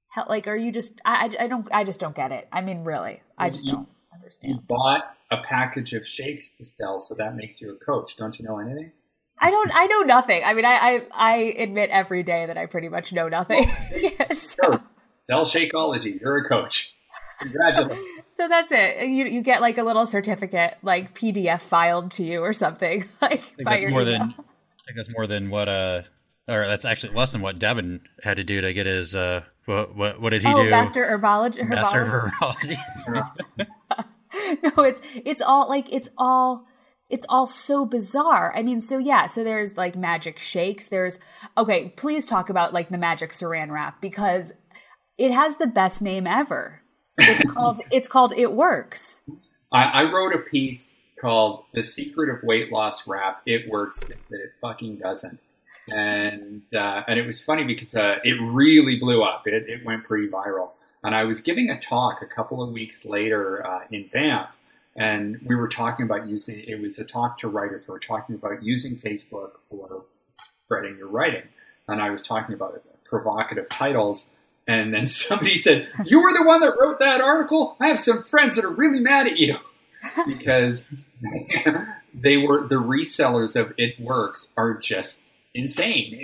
[0.08, 2.48] how, like are you just I, I don't I just don't get it.
[2.50, 3.20] I mean really.
[3.36, 4.54] I just You- don't understand.
[4.54, 8.16] You bought a package of shakes to sell, so that makes you a coach.
[8.16, 8.92] Don't you know anything?
[9.38, 10.40] I don't I know nothing.
[10.42, 13.64] I mean I I, I admit every day that I pretty much know nothing.
[13.94, 14.56] Yes.
[14.64, 14.82] Sure.
[15.28, 16.18] Sell Shakeology.
[16.18, 16.95] You're a coach.
[17.40, 18.06] Congratulations.
[18.36, 19.08] So that's it.
[19.08, 23.04] You you get like a little certificate, like PDF filed to you or something.
[23.22, 24.12] Like I think by that's your more email.
[24.18, 26.02] than I think that's more than what uh
[26.48, 29.14] or that's actually less than what Devin had to do to get his.
[29.14, 30.70] Uh, what what, what did he oh, do?
[30.70, 31.68] master herbology.
[31.68, 32.76] Master herbologist.
[33.06, 33.66] herbology.
[34.62, 36.66] no, it's it's all like it's all
[37.10, 38.52] it's all so bizarre.
[38.54, 40.88] I mean, so yeah, so there's like magic shakes.
[40.88, 41.18] There's
[41.58, 44.52] okay, please talk about like the magic saran wrap because
[45.18, 46.82] it has the best name ever.
[47.18, 49.22] It's called it's called It Works.
[49.72, 54.18] I, I wrote a piece called "The Secret of Weight Loss Wrap." It works, but
[54.30, 55.38] it fucking doesn't.
[55.88, 59.46] And uh, and it was funny because uh, it really blew up.
[59.46, 60.72] It, it went pretty viral.
[61.04, 64.56] And I was giving a talk a couple of weeks later uh, in Banff,
[64.96, 66.60] and we were talking about using.
[66.60, 67.86] It was a talk to writers.
[67.88, 70.04] We were talking about using Facebook for
[70.64, 71.44] spreading your writing,
[71.88, 74.26] and I was talking about provocative titles.
[74.66, 77.76] And then somebody said, "You were the one that wrote that article.
[77.80, 79.56] I have some friends that are really mad at you
[80.26, 80.82] because
[82.14, 86.22] they were the resellers of It Works are just insane.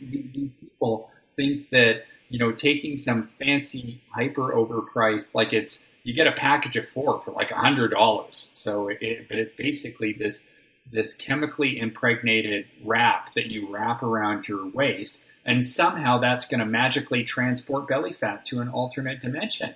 [0.00, 6.26] These people think that you know taking some fancy hyper overpriced like it's you get
[6.26, 8.48] a package of four for like a hundred dollars.
[8.52, 10.40] So it, but it's basically this
[10.90, 16.66] this chemically impregnated wrap that you wrap around your waist, and somehow that's going to
[16.66, 19.74] magically transport belly fat to an alternate dimension.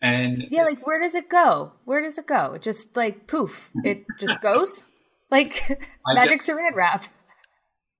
[0.00, 1.72] And Yeah, like where does it go?
[1.84, 2.54] Where does it go?
[2.54, 4.86] It just like poof, it just goes
[5.30, 5.78] like
[6.14, 7.04] magic saran wrap.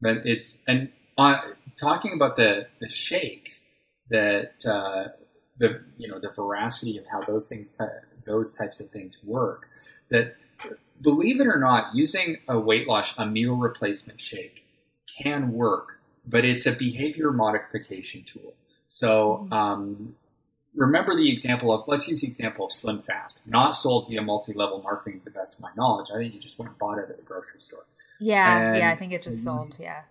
[0.00, 1.36] but it's and uh,
[1.78, 3.62] talking about the the shakes
[4.08, 5.10] that uh,
[5.58, 7.84] the you know the veracity of how those things ty-
[8.26, 9.66] those types of things work
[10.10, 10.36] that
[11.02, 14.64] believe it or not using a weight loss a meal replacement shake
[15.22, 15.99] can work
[16.30, 18.54] but it's a behavior modification tool
[18.88, 20.14] so um,
[20.74, 24.80] remember the example of let's use the example of slim fast not sold via multi-level
[24.82, 27.08] marketing to the best of my knowledge i think you just went and bought it
[27.10, 27.84] at the grocery store
[28.20, 29.76] Yeah, And- yeah, I think it just sold.
[29.78, 30.02] Yeah.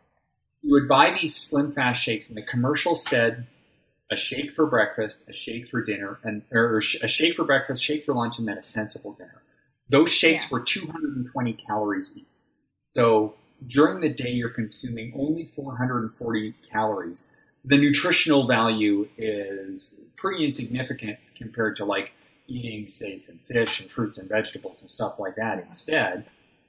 [0.64, 3.48] you would buy these slim fast shakes and the commercial said
[4.12, 8.04] a shake for breakfast a shake for dinner and or a shake for breakfast shake
[8.04, 9.42] for lunch and then a sensible dinner
[9.90, 10.50] those shakes Yeah.
[10.52, 12.26] were 220 calories each
[12.96, 13.36] so
[13.68, 17.28] during the day you're consuming only 440 calories
[17.66, 22.14] the nutritional value is pretty insignificant compared to like
[22.48, 26.26] eating say some fish and fruits and vegetables and stuff like that instead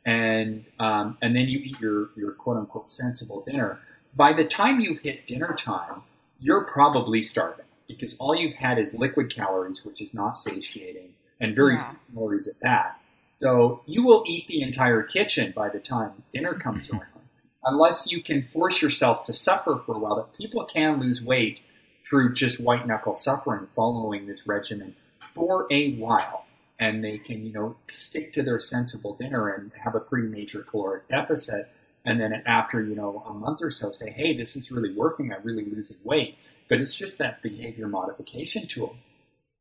[0.06, 3.78] and um, and then you eat your your quote unquote sensible dinner.
[4.16, 6.02] By the time you hit dinner time,
[6.40, 11.54] you're probably starving because all you've had is liquid calories, which is not satiating, and
[11.54, 11.90] very Yeah.
[11.90, 12.99] few calories at that.
[13.40, 17.04] So you will eat the entire kitchen by the time dinner comes around,
[17.64, 20.16] unless you can force yourself to suffer for a while.
[20.16, 21.60] That people can lose weight
[22.08, 24.96] through just white knuckle suffering following this regimen
[25.34, 26.44] for a while
[26.80, 30.62] and they can, you know, stick to their sensible dinner and have a pretty major
[30.62, 31.68] caloric deficit.
[32.06, 35.30] And then after, you know, a month or so, say, hey, this is really working.
[35.30, 36.38] I'm really losing weight.
[36.70, 38.96] But it's just that behavior modification tool.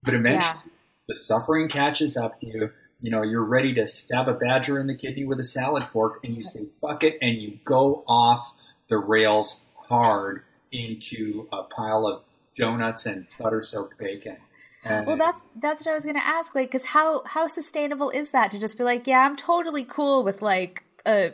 [0.03, 0.71] But eventually,
[1.09, 2.71] the suffering catches up to you.
[3.01, 6.19] You know, you're ready to stab a badger in the kidney with a salad fork,
[6.23, 8.53] and you say, fuck it, and you go off
[8.89, 12.23] the rails hard into a pile of
[12.55, 14.37] donuts and butter soaked bacon.
[14.83, 16.55] And Well, that's that's what I was going to ask.
[16.55, 20.23] Like, because how how sustainable is that to just be like, yeah, I'm totally cool
[20.23, 21.31] with like a,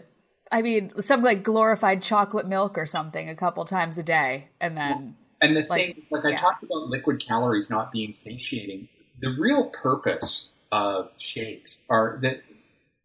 [0.52, 4.78] I mean, some like glorified chocolate milk or something a couple times a day, and
[4.78, 8.88] then And the Like, thing, like I talked about liquid calories not being satiating,
[9.20, 12.44] the real purpose of shakes are that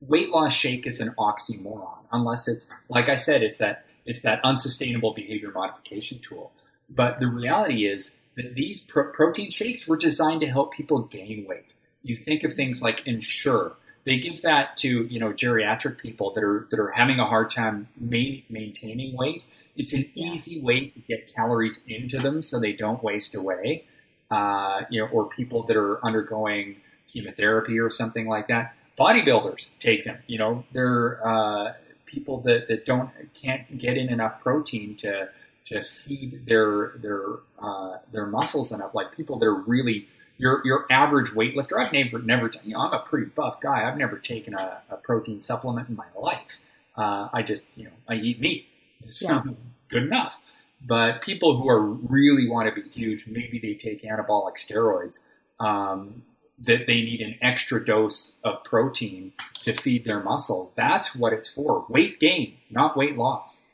[0.01, 4.45] weight loss shake is an oxymoron, unless it's, like I said, it's that, it's that
[4.45, 6.51] unsustainable behavior modification tool.
[6.89, 11.47] But the reality is that these pro- protein shakes were designed to help people gain
[11.49, 11.73] weight.
[12.03, 13.77] You think of things like Ensure.
[14.05, 17.51] They give that to you know geriatric people that are that are having a hard
[17.51, 19.45] time ma- maintaining weight.
[19.77, 23.85] It's an easy way to get calories into them so they don't waste away.
[24.31, 26.77] Uh, you know, or people that are undergoing
[27.13, 28.75] chemotherapy or something like that.
[28.99, 30.19] Bodybuilders take them.
[30.27, 31.73] You know, they're uh,
[32.07, 35.29] people that, that don't can't get in enough protein to
[35.67, 37.23] to feed their their
[37.63, 38.95] uh, their muscles enough.
[38.95, 40.07] Like people that are really
[40.39, 41.79] your your average weightlifter.
[41.79, 43.89] I've never never you know I'm a pretty buff guy.
[43.89, 46.59] I've never taken a, a protein supplement in my life.
[46.97, 48.67] Uh, I just you know I eat meat.
[49.03, 49.43] It's Yeah.
[49.89, 50.39] good enough.
[50.87, 55.19] But people who are really want to be huge, maybe they take anabolic steroids.
[55.59, 56.23] Um,
[56.61, 59.33] that they need an extra dose of protein
[59.63, 60.73] to feed their muscles.
[60.77, 61.87] That's what it's for.
[61.89, 63.65] Weight gain, not weight loss.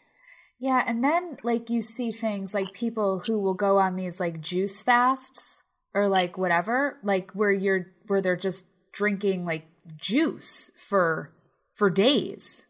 [0.59, 4.41] yeah, and then like you see things like people who will go on these like
[4.41, 5.63] juice fasts
[5.95, 9.67] or like whatever, like where you're where they're just drinking like
[9.97, 11.33] juice for
[11.75, 12.67] for days,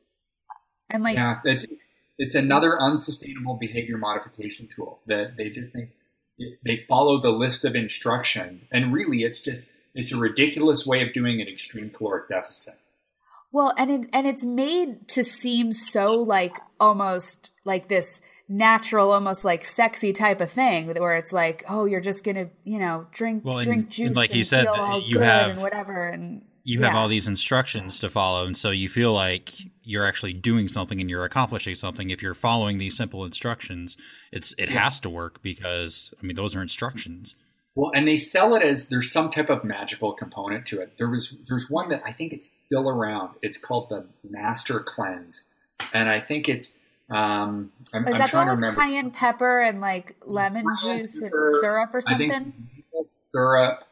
[0.91, 1.67] and like yeah, it's
[2.19, 5.91] it's another unsustainable behavior modification tool that they just think
[6.65, 9.63] they follow the list of instructions, and really, it's just
[9.97, 12.75] it's a ridiculous way of doing an extreme caloric deficit.
[13.53, 19.45] Well, and it, and it's made to seem so like almost like this natural, almost
[19.45, 23.45] like sexy type of thing, where it's like, oh, you're just gonna, you know, drink
[23.45, 25.61] Well, and- drink juice, and like he and said, feel all you good have- and
[25.61, 26.99] whatever, and you have yeah.
[26.99, 29.53] all these instructions to follow and so you feel like
[29.85, 33.97] you're actually doing something and you're accomplishing something if you're following these simple instructions
[34.33, 37.37] it's it has to work because i mean those are instructions
[37.77, 40.97] Well, and they sell it as there's some type of magical component to it.
[40.97, 43.35] There was there's one that I think it's still around.
[43.43, 45.43] It's called the Master Cleanse,
[45.93, 46.71] and I think it's
[47.11, 50.65] um, I'm, Is I'm that the trying one to with cayenne pepper and like lemon
[50.83, 52.69] Cayenne juice pepper, and syrup or I think something?
[53.35, 53.85] syrup,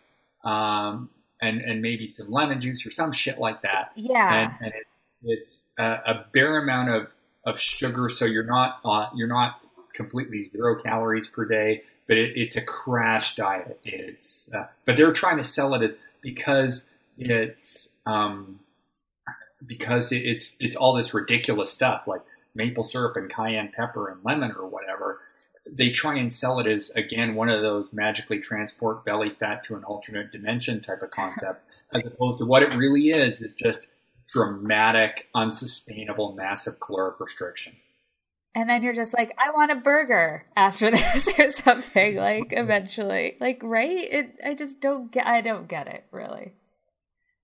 [0.44, 1.10] um,
[1.40, 3.92] and and maybe some lemon juice or some shit like that.
[3.94, 4.50] Yeah.
[4.60, 4.86] and, and it,
[5.24, 7.08] it's a, a bare amount of,
[7.46, 9.60] of sugar, so you're not uh, you're not
[9.92, 13.80] completely zero calories per day, but it, it's a crash diet.
[13.84, 16.86] It's uh, but they're trying to sell it as because
[17.18, 18.60] it's um,
[19.66, 22.22] because it, it's it's all this ridiculous stuff like
[22.54, 25.20] maple syrup and cayenne pepper and lemon or whatever.
[25.66, 29.76] They try and sell it as again one of those magically transport belly fat to
[29.76, 33.86] an alternate dimension type of concept, as opposed to what it really is is just
[34.30, 37.76] dramatic, unsustainable, massive caloric restriction.
[38.56, 42.16] And then you're just like, I want a burger after this or something.
[42.16, 43.90] Like eventually, like right?
[43.90, 44.38] It.
[44.44, 45.26] I just don't get.
[45.26, 46.52] I don't get it really.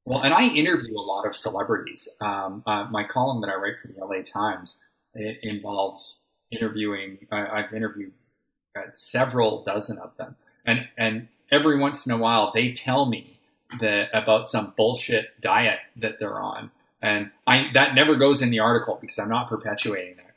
[0.05, 2.09] Well, and I interview a lot of celebrities.
[2.21, 4.77] Um, uh, my column that I write for the LA Times
[5.15, 7.19] it involves interviewing.
[7.31, 8.13] I, I've interviewed
[8.77, 13.39] uh, several dozen of them, and and every once in a while they tell me
[13.81, 16.71] that about some bullshit diet that they're on,
[17.03, 20.30] and I that never goes in the article because I'm not perpetuating that.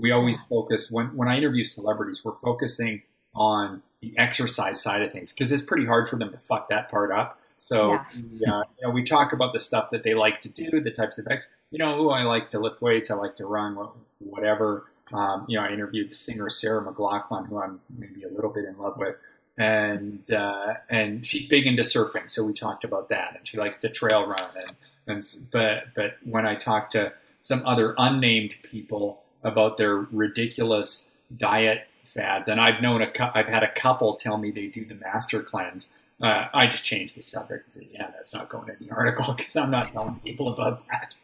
[0.00, 3.02] We always focus when when I interview celebrities, we're focusing
[3.34, 6.90] on the exercise side of things because it's pretty hard for them to fuck that
[6.90, 7.38] part up.
[7.58, 8.04] So Yeah.
[8.32, 10.90] we, uh, you know, we talk about the stuff that they like to do, the
[10.90, 11.46] types of ex.
[11.70, 13.76] You know, ooh, I like to lift weights, I like to run,
[14.18, 14.86] whatever.
[15.12, 18.64] Um, you know, I interviewed the singer Sarah McLachlan, who I'm maybe a little bit
[18.64, 19.16] in love with,
[19.58, 23.76] and uh, and she's big into surfing, so we talked about that, and she likes
[23.78, 24.76] to trail run, and,
[25.08, 31.86] and but but when I talk to some other unnamed people about their ridiculous diet
[32.04, 35.42] fads, and I've known a I've had a couple tell me they do the master
[35.42, 35.88] cleanse.
[36.22, 39.34] Uh, I just changed the subject and said, "Yeah, that's not going in the article
[39.36, 41.14] because I'm not telling people about that."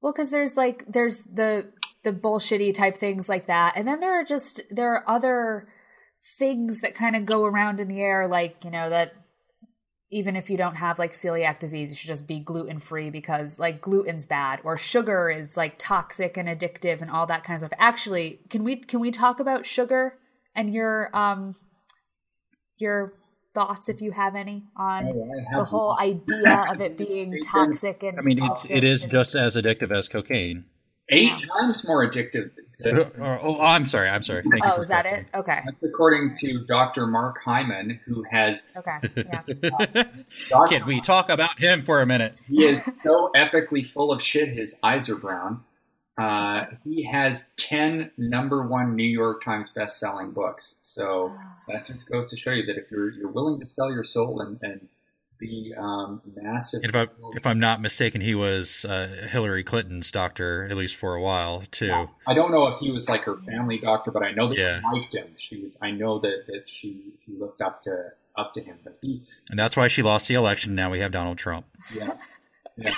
[0.00, 1.72] Well, because there's like there's the
[2.02, 5.68] the bullshitty type things like that, and then there are just there are other
[6.38, 9.14] things that kind of go around in the air, like you know that
[10.10, 13.58] even if you don't have like celiac disease, you should just be gluten free because
[13.58, 17.60] like gluten's bad or sugar is like toxic and addictive and all that kind of
[17.60, 17.78] stuff.
[17.78, 20.18] Actually, can we can we talk about sugar
[20.54, 21.54] and your um
[22.78, 23.12] your
[23.54, 28.02] thoughts if you have any on Oh, have the whole idea of it being toxic
[28.02, 30.64] and i mean it's it is just as addictive as cocaine
[31.10, 32.50] eight times more addictive.
[32.84, 35.38] oh, Than, oh, i'm sorry i'm sorry Thank Oh, for is that correcting it?
[35.38, 35.60] Okay.
[35.66, 37.06] that's according to Dr.
[37.06, 38.98] Mark Hyman, who has Okay.
[39.30, 39.42] Yeah.
[39.46, 39.54] me.
[40.48, 40.66] Dr.
[40.68, 44.48] can we talk about him for a minute He is so epically full of shit.
[44.48, 45.62] His eyes are brown.
[46.18, 50.76] Uh, he has ten number one New York Times best-selling books.
[50.82, 51.32] So
[51.68, 54.40] that just goes to show you that if you're you're willing to sell your soul
[54.42, 54.88] and, and
[55.40, 60.66] be um, massive, if, I, if i'm not mistaken he was uh, hillary clinton's doctor
[60.70, 63.78] at least for a while too I don't know if he was like her family
[63.78, 64.78] doctor, but I know that Yeah.
[64.78, 65.26] she liked him.
[65.36, 65.76] She was.
[65.82, 68.78] I know that that she she looked up to up to him.
[68.84, 71.66] But he, and that's why she lost the election now we have donald trump
[71.96, 72.12] yeah,
[72.76, 72.90] yeah.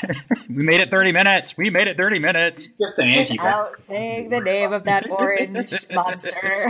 [0.50, 3.34] we made it 30 minutes we made it 30 minutes just an anti.
[3.34, 6.68] Without saying the name of that orange monster.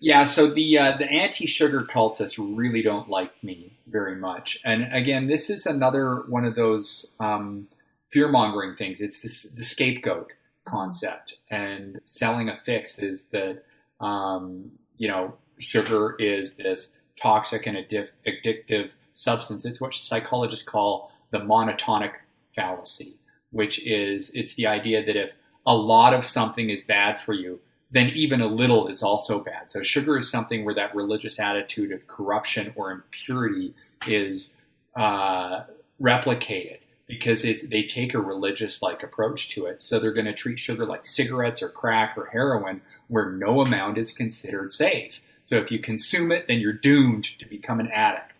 [0.00, 5.26] Yeah, so the uh, the anti-sugar cultists really don't like me very much, and again,
[5.26, 7.68] this is another one of those um,
[8.10, 9.00] fear-mongering things.
[9.00, 10.32] It's this, the scapegoat
[10.64, 13.64] concept, and selling a fix is that
[14.00, 19.64] um, you know sugar is this toxic and addictive substance.
[19.64, 22.12] It's what psychologists call the monotonic
[22.54, 23.16] fallacy,
[23.50, 25.30] which is it's the idea that if
[25.66, 27.60] a lot of something is bad for you,
[27.90, 29.70] then even a little is also bad.
[29.70, 33.74] So sugar is something where that religious attitude of corruption or impurity
[34.06, 34.54] is
[34.94, 35.64] uh,
[36.00, 39.82] replicated because it's they take a religious like approach to it.
[39.82, 43.96] So they're going to treat sugar like cigarettes or crack or heroin, where no amount
[43.96, 45.20] is considered safe.
[45.44, 48.34] So if you consume it, then you're doomed to become an addict.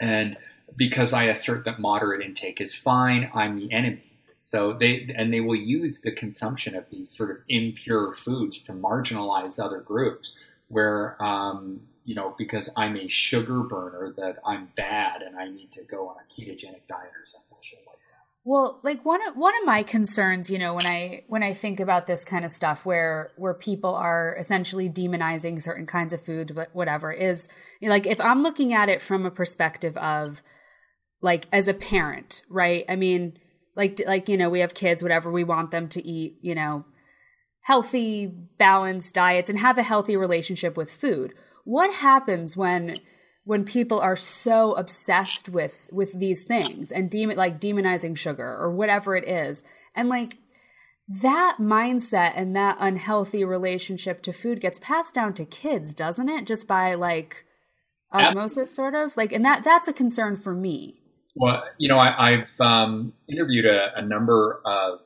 [0.00, 0.36] And
[0.74, 4.09] because I assert that moderate intake is fine, I'm the enemy.
[4.50, 8.72] So they and they will use the consumption of these sort of impure foods to
[8.72, 10.36] marginalize other groups.
[10.68, 15.70] Where um, you know because I'm a sugar burner that I'm bad and I need
[15.72, 18.24] to go on a ketogenic diet or something like that.
[18.42, 21.78] Well, like one of one of my concerns, you know, when I when I think
[21.78, 26.50] about this kind of stuff, where where people are essentially demonizing certain kinds of foods,
[26.50, 27.48] but whatever, is
[27.80, 30.42] you know, like if I'm looking at it from a perspective of
[31.20, 32.84] like as a parent, right?
[32.88, 33.38] I mean,
[33.80, 36.84] like like you know, we have kids, whatever we want them to eat, you know,
[37.62, 38.26] healthy,
[38.58, 41.32] balanced diets and have a healthy relationship with food.
[41.64, 43.00] What happens when
[43.44, 48.70] when people are so obsessed with with these things and demon like demonizing sugar or
[48.70, 49.62] whatever it is?
[49.96, 50.36] And like
[51.08, 56.46] that mindset and that unhealthy relationship to food gets passed down to kids doesn't it?
[56.46, 57.46] Just by like
[58.12, 59.16] osmosis sort of?
[59.16, 60.99] Like and that that's a concern for me
[61.36, 65.00] well you know I, have um, interviewed a, a number of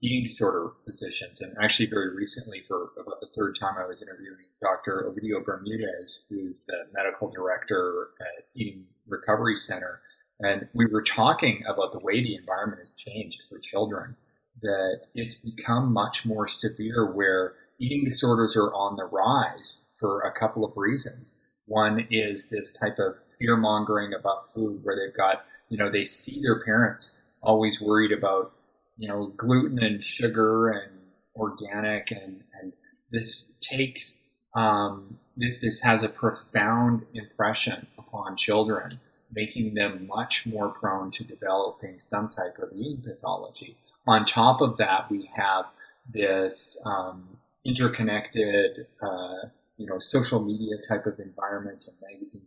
[0.00, 1.40] eating disorder physicians.
[1.40, 5.10] And actually, very recently, for about the third time, I was interviewing Dr.
[5.10, 10.00] Ovidio Bermudez, who's the medical director at Eating Recovery Center.
[10.40, 14.16] And we were talking about the way the environment has changed for children,
[14.62, 20.32] that it's become much more severe where eating disorders are on the rise for a
[20.32, 21.32] couple of reasons.
[21.66, 26.04] One is this type of fear mongering about food where they've got, you know, they
[26.04, 28.52] see their parents always worried about
[28.98, 30.92] you know, gluten and sugar and
[31.36, 32.72] organic, and, and
[33.10, 34.16] this takes,
[34.54, 38.90] um, this has a profound impression upon children,
[39.32, 43.76] making them much more prone to developing some type of eating pathology.
[44.06, 45.66] On top of that, we have
[46.12, 49.46] this um, interconnected, uh,
[49.76, 52.46] you know, social media type of environment and magazine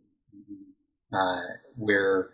[1.14, 1.42] uh,
[1.78, 2.30] where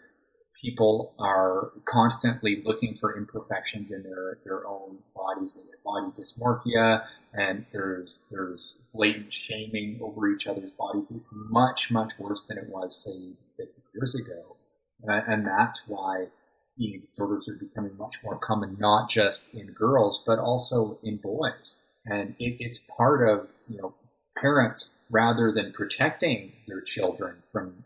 [0.62, 5.54] people are constantly looking for imperfections in their, their own bodies.
[5.54, 11.12] They get body dysmorphia, and there's there's blatant shaming over each other's bodies.
[11.12, 14.56] It's much much worse than it was say 50 years ago,
[15.08, 16.28] and that's why
[16.78, 21.78] eating disorders are becoming much more common, not just in girls but also in boys.
[22.06, 23.94] And it, it's part of you know
[24.38, 27.84] parents rather than protecting their children from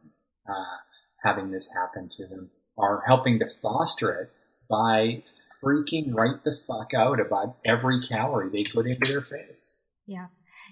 [0.50, 0.78] uh,
[1.24, 4.32] having this happen to them are helping to foster it
[4.70, 5.24] by
[5.64, 9.74] freaking right the fuck out about every calorie they put into their face.
[10.06, 10.28] Yeah.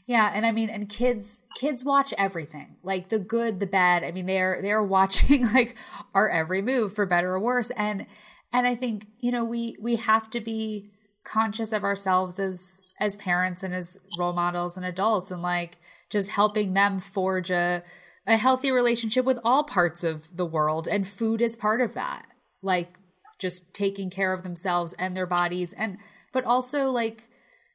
[0.06, 2.78] Yeah, and I mean and kids kids watch everything.
[2.84, 4.04] Like the good, the bad.
[4.04, 5.76] I mean they're they're watching like
[6.14, 8.08] our every move for better or worse and
[8.52, 10.92] and I think, you know, we we have to be
[11.24, 15.78] conscious of ourselves as as parents and as role models and adults and like
[16.10, 17.84] just helping them forge a
[18.30, 22.28] a healthy relationship with all parts of the world and food is part of that.
[22.62, 23.00] Like
[23.40, 25.98] just taking care of themselves and their bodies and
[26.32, 27.30] but also like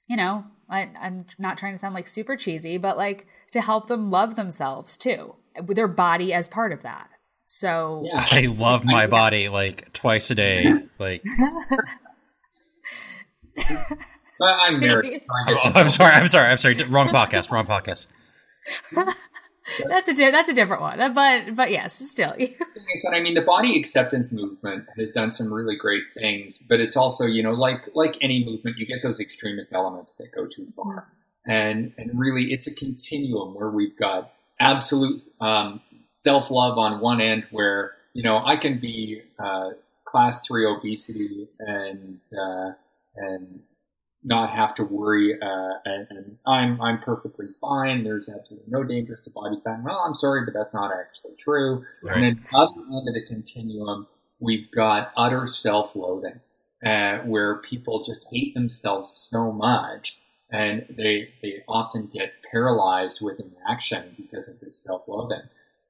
[0.07, 3.89] you know I, i'm not trying to sound like super cheesy but like to help
[3.89, 5.35] them love themselves too
[5.67, 7.11] with their body as part of that.
[7.47, 8.25] So yeah.
[8.31, 11.23] i love my body like twice a day like
[14.41, 16.75] i'm married oh, i'm sorry i'm sorry i'm sorry.
[16.85, 18.09] Wrong podcast wrong podcast
[19.89, 20.99] that's a di- that's a different one.
[21.13, 22.35] But but yes, still.
[23.13, 27.25] I mean, the body acceptance movement has done some really great things, but it's also
[27.27, 31.09] you know like like any movement, you get those extremist elements that go too far,
[31.47, 35.81] and and really it's a continuum where we've got absolute um,
[36.25, 39.71] self love on one end, where you know I can be uh,
[40.05, 42.73] class three obesity and uh,
[43.17, 43.61] and
[44.25, 48.05] not have to worry, uh, and, and, I'm I'm perfectly fine.
[48.05, 49.83] There's absolutely no dangers to body fat.
[49.85, 51.85] Well, I'm sorry, but that's not actually true.
[52.03, 52.17] Right.
[52.17, 54.07] And then other end of the continuum,
[54.41, 56.41] we've got utter self-loathing,
[56.85, 60.19] uh, where people just hate themselves so much,
[60.51, 65.43] and they they often get paralyzed with inaction because of this self-loathing.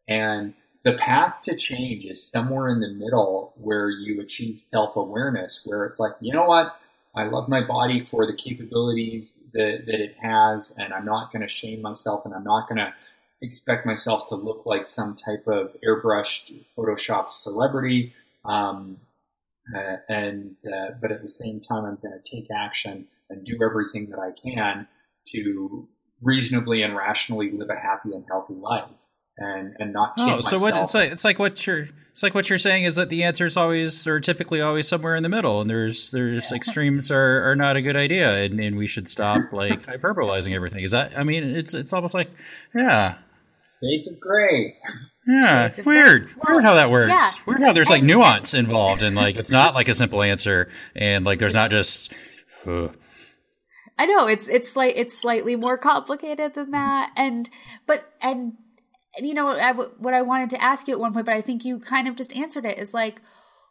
[0.09, 0.55] And
[0.85, 5.99] the path to change is somewhere in the middle, where you achieve self-awareness, where it's
[6.01, 6.77] like, you know what
[7.17, 11.43] I love my body for the capabilities that, that it has, and I'm not going
[11.43, 12.93] to shame myself, and I'm not going to
[13.41, 18.13] expect myself to look like some type of airbrushed, photoshopped celebrity.
[18.45, 18.99] Um,
[19.75, 23.59] uh, and uh, but at the same time, I'm going to take action and do
[23.63, 24.87] everything that I can
[25.29, 25.89] to
[26.21, 29.07] reasonably and rationally live a happy and healthy life
[29.37, 32.49] and and not oh so what it's like it's like what you're it's like what
[32.49, 35.61] you're saying is that the answer is always or typically always somewhere in the middle
[35.61, 36.57] and there's there's yeah.
[36.57, 40.85] extremes are, are not a good idea and, and we should stop like hyperbolizing everything
[40.85, 42.31] is that i mean it's it's almost like
[42.75, 43.17] yeah
[43.85, 44.77] Shades of gray.
[45.27, 46.25] Yeah, of weird.
[46.25, 46.35] gray.
[46.37, 47.11] Well, weird how that works.
[47.11, 47.31] yeah.
[47.47, 51.25] Weird how there's like nuance involved, and like it's not like a simple answer, and
[51.25, 52.15] like there's not just.
[52.67, 52.89] uh,
[53.99, 57.49] I know it's it's like it's slightly more complicated than that, and
[57.87, 58.55] but and, and
[59.21, 61.65] you know I, what I wanted to ask you at one point, but I think
[61.65, 62.79] you kind of just answered it.
[62.79, 63.21] Is like,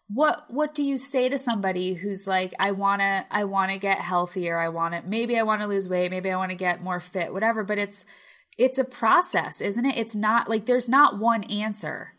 [0.08, 4.60] what what do you say to somebody who's like, I wanna I wanna get healthier,
[4.60, 7.00] I want to maybe I want to lose weight, maybe I want to get more
[7.00, 7.64] fit, whatever.
[7.64, 8.06] But it's
[8.58, 9.98] it's a process, isn't it?
[9.98, 12.14] It's not like there's not one answer,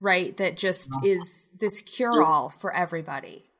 [0.00, 0.36] right?
[0.36, 3.50] That just is this cure all for everybody.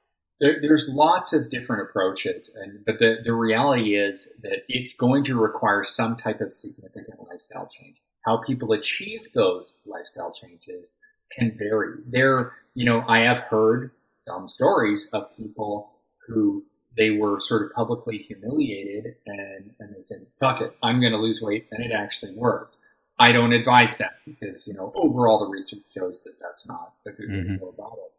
[0.40, 5.24] There, there's lots of different approaches, and but the, the reality is that it's going
[5.24, 7.96] to require some type of significant lifestyle change.
[8.24, 10.90] How people achieve those lifestyle changes
[11.30, 11.98] can vary.
[12.06, 13.90] There, you know, I have heard
[14.26, 15.90] some stories of people
[16.26, 16.64] who
[16.96, 21.18] they were sort of publicly humiliated and, and they said, fuck it, I'm going to
[21.18, 21.66] lose weight.
[21.70, 22.76] And it actually worked.
[23.18, 27.10] I don't advise that because, you know, overall the research shows that that's not a
[27.10, 27.60] good way to Mhm.
[27.60, 28.12] go about it.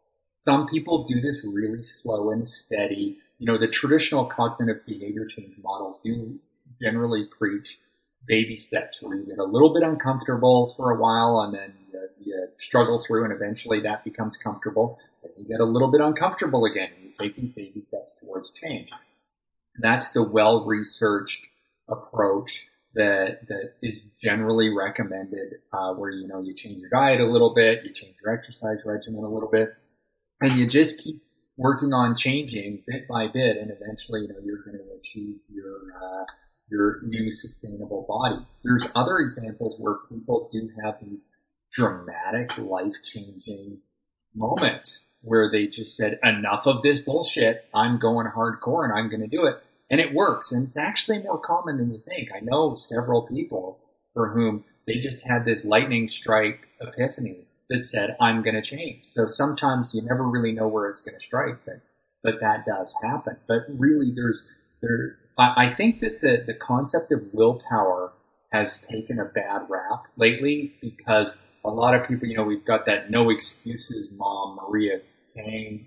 [0.46, 3.18] Some people do this really slow and steady.
[3.38, 6.38] You know, the traditional cognitive behavior change models do
[6.80, 7.80] generally preach
[8.26, 12.08] baby steps where you get a little bit uncomfortable for a while and then you,
[12.24, 14.98] you struggle through and eventually that becomes comfortable.
[15.22, 18.50] Then you get a little bit uncomfortable again and you take these baby steps towards
[18.50, 18.90] change.
[19.78, 21.46] That's the well researched
[21.88, 27.26] approach that, that is generally recommended uh, where, you know, you change your diet a
[27.26, 29.74] little bit, you change your exercise regimen a little bit,
[30.40, 31.22] and you just keep
[31.58, 35.76] working on changing bit by bit and eventually, you know, you're going to achieve your,
[36.02, 36.24] uh,
[36.68, 38.44] your new sustainable body.
[38.64, 41.24] There's other examples where people do have these
[41.72, 43.78] dramatic life changing
[44.34, 47.68] moments where they just said, enough of this bullshit.
[47.74, 49.56] I'm going hardcore and I'm going to do it.
[49.90, 50.52] And it works.
[50.52, 52.30] And it's actually more common than you think.
[52.34, 53.78] I know several people
[54.14, 59.04] for whom they just had this lightning strike epiphany that said, I'm going to change.
[59.04, 61.80] So sometimes you never really know where it's going to strike, but,
[62.22, 63.36] but that does happen.
[63.48, 64.48] But really there's,
[64.80, 68.12] there, I, I think that the, the concept of willpower
[68.52, 72.86] has taken a bad rap lately because a lot of people, you know, we've got
[72.86, 75.00] that no excuses mom, Maria
[75.34, 75.86] Kang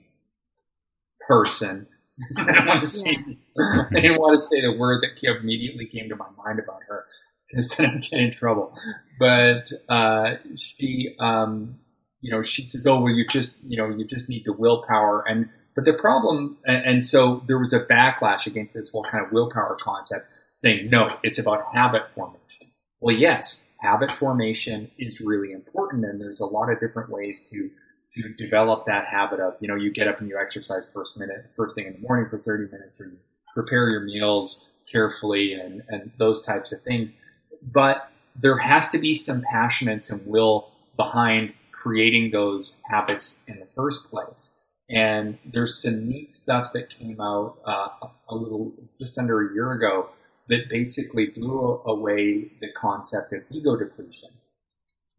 [1.28, 1.88] person.
[2.38, 6.10] I don't want to say, I didn't want to say the word that immediately came
[6.10, 7.06] to my mind about her
[7.50, 8.74] because then I'd get in trouble.
[9.20, 11.80] But uh, she, um,
[12.22, 15.24] you know, she says, "Oh, well, you just, you know, you just need the willpower."
[15.28, 15.50] And
[15.80, 19.78] but the problem, and, so there was a backlash against this whole kind of willpower
[19.80, 20.28] concept,
[20.62, 26.42] saying, "No, it's about habit formation." Well, yes, habit formation is really important, and there's
[26.42, 27.70] a lot of different ways to
[28.18, 31.46] to develop that habit of, you know, you get up and you exercise first minute,
[31.56, 33.18] first thing in the morning for 30 minutes, or you
[33.54, 37.14] prepare your meals carefully, and and those types of things.
[37.62, 43.62] But there has to be some passion and some will behind creating those habits in
[43.62, 44.52] the first place.
[44.90, 49.72] And there's some neat stuff that came out uh, a little just under a year
[49.72, 50.10] ago
[50.48, 54.30] that basically blew away the concept of ego depletion.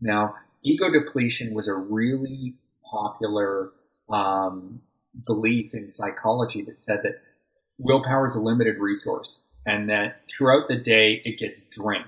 [0.01, 2.55] Now, ego depletion was a really
[2.85, 3.71] popular
[4.09, 4.81] um,
[5.25, 7.23] belief in psychology that said that
[7.79, 12.05] willpower is a limited resource and that throughout the day it gets drained.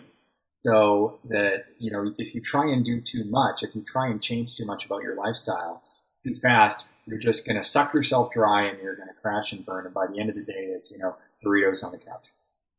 [0.64, 4.22] So that, you know, if you try and do too much, if you try and
[4.22, 5.82] change too much about your lifestyle
[6.24, 9.64] too fast, you're just going to suck yourself dry and you're going to crash and
[9.64, 9.84] burn.
[9.84, 12.28] And by the end of the day, it's, you know, Doritos on the couch.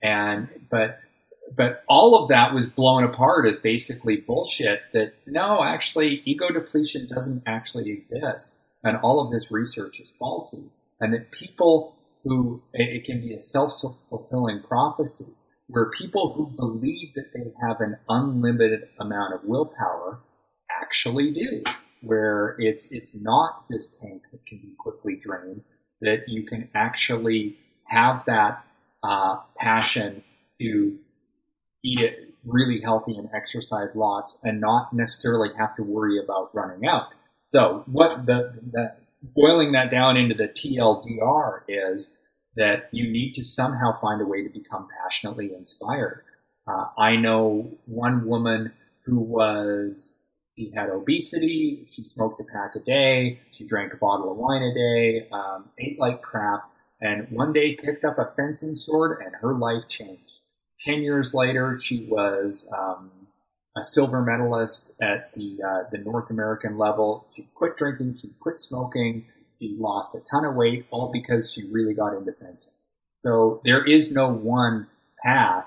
[0.01, 0.99] And, but,
[1.55, 7.07] but all of that was blown apart as basically bullshit that no, actually, ego depletion
[7.07, 8.57] doesn't actually exist.
[8.83, 10.71] And all of this research is faulty.
[10.99, 13.73] And that people who, it can be a self
[14.09, 15.27] fulfilling prophecy
[15.67, 20.19] where people who believe that they have an unlimited amount of willpower
[20.81, 21.63] actually do,
[22.03, 25.63] where it's it's not this tank that can be quickly drained,
[26.01, 28.65] that you can actually have that
[29.03, 30.23] uh, passion
[30.59, 30.97] to
[31.83, 36.85] eat it really healthy and exercise lots, and not necessarily have to worry about running
[36.87, 37.07] out.
[37.53, 42.15] So, what the, the boiling that down into the TLDR is
[42.55, 46.23] that you need to somehow find a way to become passionately inspired.
[46.67, 48.73] Uh, I know one woman
[49.05, 50.15] who was,
[50.57, 54.61] she had obesity, she smoked a pack a day, she drank a bottle of wine
[54.61, 56.69] a day, um, ate like crap,
[57.01, 60.41] and one day picked up a fencing sword and her life changed.
[60.79, 63.11] Ten years later, she was um,
[63.77, 67.27] a silver medalist at the uh, the North American level.
[67.33, 69.25] She quit drinking, she quit smoking,
[69.59, 72.73] she lost a ton of weight, all because she really got into fencing.
[73.25, 74.87] So there is no one
[75.23, 75.65] path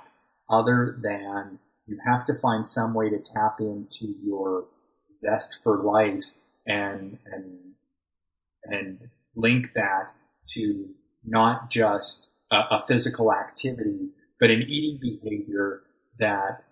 [0.48, 4.64] other than You have to find some way to tap into your
[5.22, 6.34] zest for life
[6.66, 7.58] and and
[8.64, 8.98] and
[9.34, 10.10] link that
[10.54, 10.88] to
[11.24, 14.10] not just a, a physical activity,
[14.40, 15.82] but an eating behavior
[16.18, 16.64] that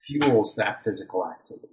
[0.00, 1.68] fuels that physical activity.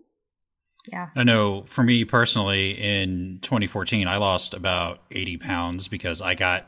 [0.87, 1.09] Yeah.
[1.15, 6.67] I know for me personally, in 2014, I lost about 80 pounds because I got,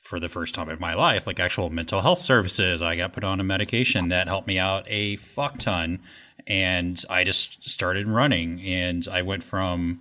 [0.00, 2.82] for the first time in my life, like actual mental health services.
[2.82, 6.00] I got put on a medication that helped me out a fuck ton.
[6.46, 8.60] And I just started running.
[8.62, 10.00] And I went from,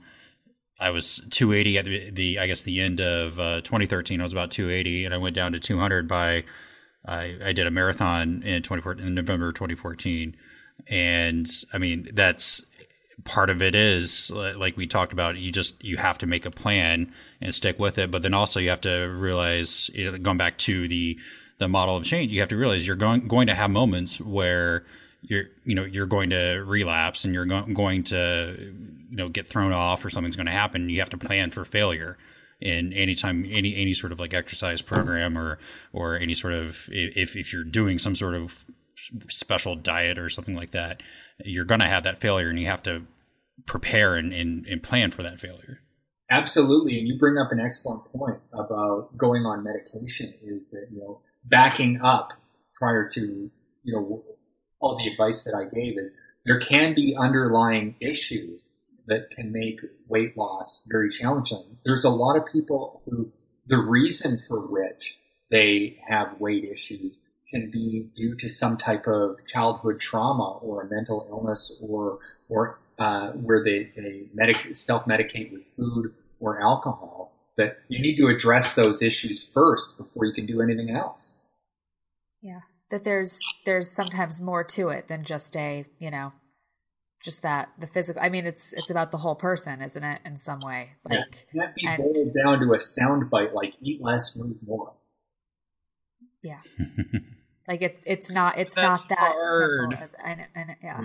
[0.80, 4.20] I was 280 at the, the I guess, the end of uh, 2013.
[4.20, 5.06] I was about 280.
[5.06, 6.45] And I went down to 200 by,
[7.06, 10.36] I, I did a marathon in 2014, in November 2014.
[10.88, 12.66] And I mean, that's
[13.26, 16.51] part of it is like we talked about you just you have to make a
[16.51, 17.11] plan
[17.41, 19.89] and stick with it but then also you have to realize
[20.22, 21.20] going back to the
[21.57, 24.86] the model of change you have to realize you're going going to have moments where
[25.22, 28.55] you're you know you're going to relapse and you're go- going to
[29.09, 30.89] you know get thrown off or something's going to happen.
[30.89, 32.17] You have to plan for failure
[32.61, 35.59] in any time any any sort of like exercise program or
[35.93, 38.65] or any sort of if if you're doing some sort of
[39.30, 41.01] special diet or something like that
[41.46, 43.04] you're going to have that failure and you have to
[43.66, 45.80] prepare and, and, and plan for that failure.
[46.32, 47.00] Absolutely.
[47.00, 51.22] And you bring up an excellent point about going on medication is that, you know,
[51.46, 52.34] backing up
[52.76, 53.22] prior to,
[53.84, 54.24] you know,
[54.80, 56.12] all the advice that I gave is
[56.46, 58.62] there can be underlying issues
[59.08, 61.78] that can make weight loss very challenging.
[61.84, 63.32] There's a lot of people who
[63.68, 65.20] the reason for which
[65.52, 67.18] they have weight issues
[67.50, 72.80] can be due to some type of childhood trauma or a mental illness or or
[72.97, 78.76] uh, where they, they medic- self-medicate with food or alcohol that you need to address
[78.76, 81.36] those issues first before you can do anything else.
[82.41, 86.34] Yeah that there's there's sometimes more to it than just a you know
[87.22, 90.38] just that the physical i mean it's it's about the whole person isn't it in
[90.38, 90.91] some way?
[91.04, 94.58] Like yeah, can't be and, boiled down to a sound bite like eat less move
[94.66, 94.93] more.
[96.41, 96.62] Yeah
[97.70, 99.91] like it it's not it's That's not that hard.
[99.91, 100.99] simple as and, and yeah.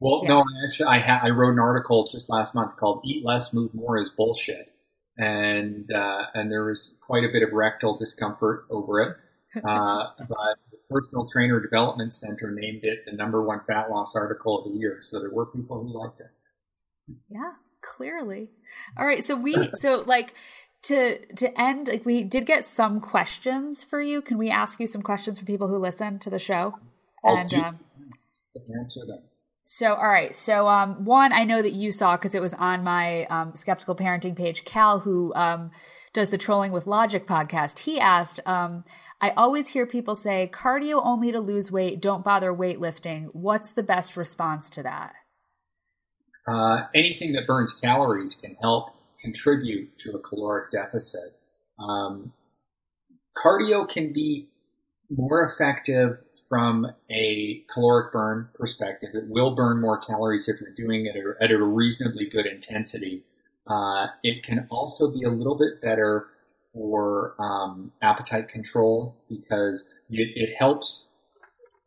[0.00, 0.28] Well, Yeah.
[0.30, 3.72] no, actually, I ha- I wrote an article just last month called "Eat Less, Move
[3.72, 4.72] More" is bullshit,
[5.16, 9.16] and uh, and there was quite a bit of rectal discomfort over it.
[9.62, 14.58] Uh, but the Personal Trainer Development Center named it the number one fat loss article
[14.58, 15.00] of the year.
[15.02, 16.30] So there were people who liked it.
[17.28, 17.50] Yeah,
[17.82, 18.48] clearly.
[18.96, 20.32] All right, so we so like
[20.82, 24.20] to to end like we did get some questions for you.
[24.22, 26.74] Can we ask you some questions for people who listen to the show?
[27.24, 27.80] I'll and do- um,
[28.78, 29.24] Answer them.
[29.64, 32.84] so all right, so um one I know that you saw because it was on
[32.84, 34.64] my um skeptical parenting page.
[34.64, 35.70] Cal, who um
[36.12, 38.84] does the Trolling with Logic podcast, he asked, um,
[39.22, 43.28] I always hear people say cardio only to lose weight, don't bother weightlifting.
[43.32, 45.14] What's the best response to that?
[46.46, 48.90] Uh, anything that burns calories can help
[49.22, 51.36] contribute to a caloric deficit.
[51.78, 52.32] Um,
[53.36, 54.48] cardio can be
[55.10, 56.18] more effective
[56.48, 59.10] from a caloric burn perspective.
[59.14, 63.24] It will burn more calories if you're doing it at a, reasonably good intensity.
[63.66, 66.26] Uh, it can also be a little bit better
[66.74, 71.06] for um, appetite control because it, it helps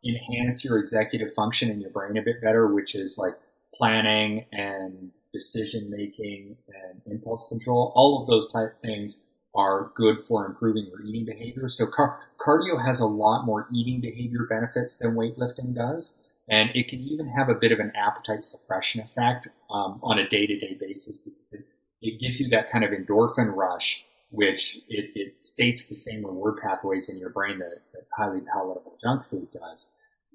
[0.04, 3.34] enhance your executive function in your brain a bit better, which is like
[3.74, 7.92] planning and decision making and impulse control.
[7.94, 9.18] All of those type things
[9.54, 11.68] are good for improving your eating behavior.
[11.68, 16.14] So car- cardio has a lot more eating behavior benefits than weightlifting does.
[16.48, 20.28] And it can even have a bit of an appetite suppression effect um, on a
[20.28, 21.64] day-to-day basis because it,
[22.00, 26.58] it gives you that kind of endorphin rush, which it, it states the same reward
[26.62, 29.86] pathways in your brain that, that highly palatable junk food does.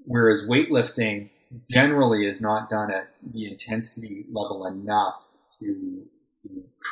[0.05, 1.29] Whereas weightlifting
[1.69, 5.29] generally is not done at the intensity level enough
[5.59, 6.05] to,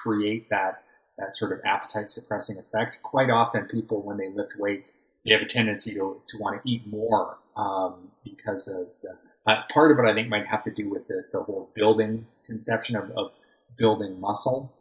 [0.03, 0.83] create that
[1.17, 2.99] that sort of appetite suppressing effect.
[3.01, 4.93] Quite often, people when they lift weights,
[5.25, 9.63] they have a tendency to to want to eat more um, because of the, uh,
[9.73, 10.07] part of it.
[10.07, 13.31] I think might have to do with the, the whole building conception of, of
[13.77, 14.71] building muscle.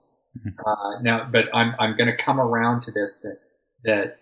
[0.67, 3.41] Uh, now, but I'm I'm going to come around to this that
[3.85, 4.19] that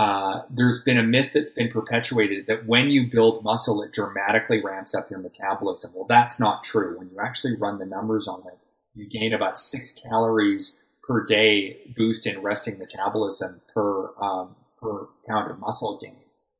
[0.00, 4.58] uh, there's been a myth that's been perpetuated that when you build muscle, it dramatically
[4.58, 5.92] ramps up your metabolism.
[5.94, 6.98] Well, that's not true.
[6.98, 8.58] When you actually run the numbers on it,
[8.94, 15.50] you gain about six calories per day boost in resting metabolism per um, per pound
[15.50, 16.16] of muscle gain.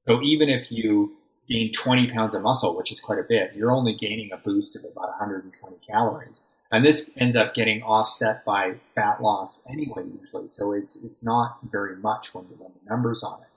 [0.07, 1.17] So even if you
[1.49, 4.77] gain 20 pounds of muscle, which is quite a bit, you're only gaining a boost
[4.77, 6.43] of about 120 calories.
[6.73, 10.47] And this ends up getting offset by fat loss anyway, usually.
[10.47, 13.49] So it's, it's not very much when you run the numbers on it.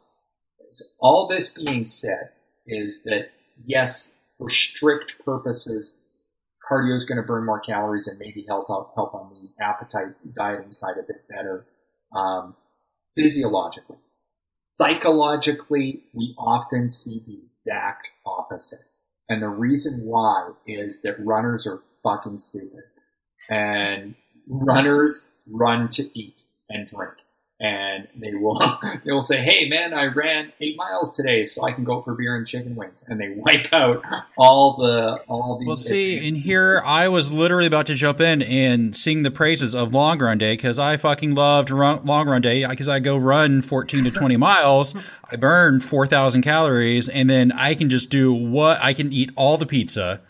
[0.74, 2.32] So all this being said
[2.66, 3.30] is that
[3.66, 5.94] yes, for strict purposes,
[6.68, 10.72] cardio is going to burn more calories and maybe help help on the appetite dieting
[10.72, 11.66] side a bit better.
[12.16, 12.56] Um,
[13.16, 13.98] physiologically,
[14.76, 17.42] psychologically, we often see the
[17.72, 18.86] exact opposite,
[19.30, 22.84] and the reason why is that runners are fucking stupid,
[23.50, 24.16] and
[24.48, 26.36] runners run to eat
[26.70, 27.14] and drink
[27.64, 28.60] and they will
[29.06, 32.14] they will say, "Hey, man, I ran eight miles today, so I can go for
[32.14, 34.04] beer and chicken wings," and they wipe out
[34.38, 35.68] all the all the.
[35.68, 39.74] Well, see, in here, I was literally about to jump in and sing the praises
[39.74, 43.18] of long run day because I fucking loved run, long run day because I go
[43.18, 44.94] run fourteen to twenty miles,
[45.32, 49.32] I burn four thousand calories, and then I can just do what I can eat
[49.36, 50.22] all the pizza.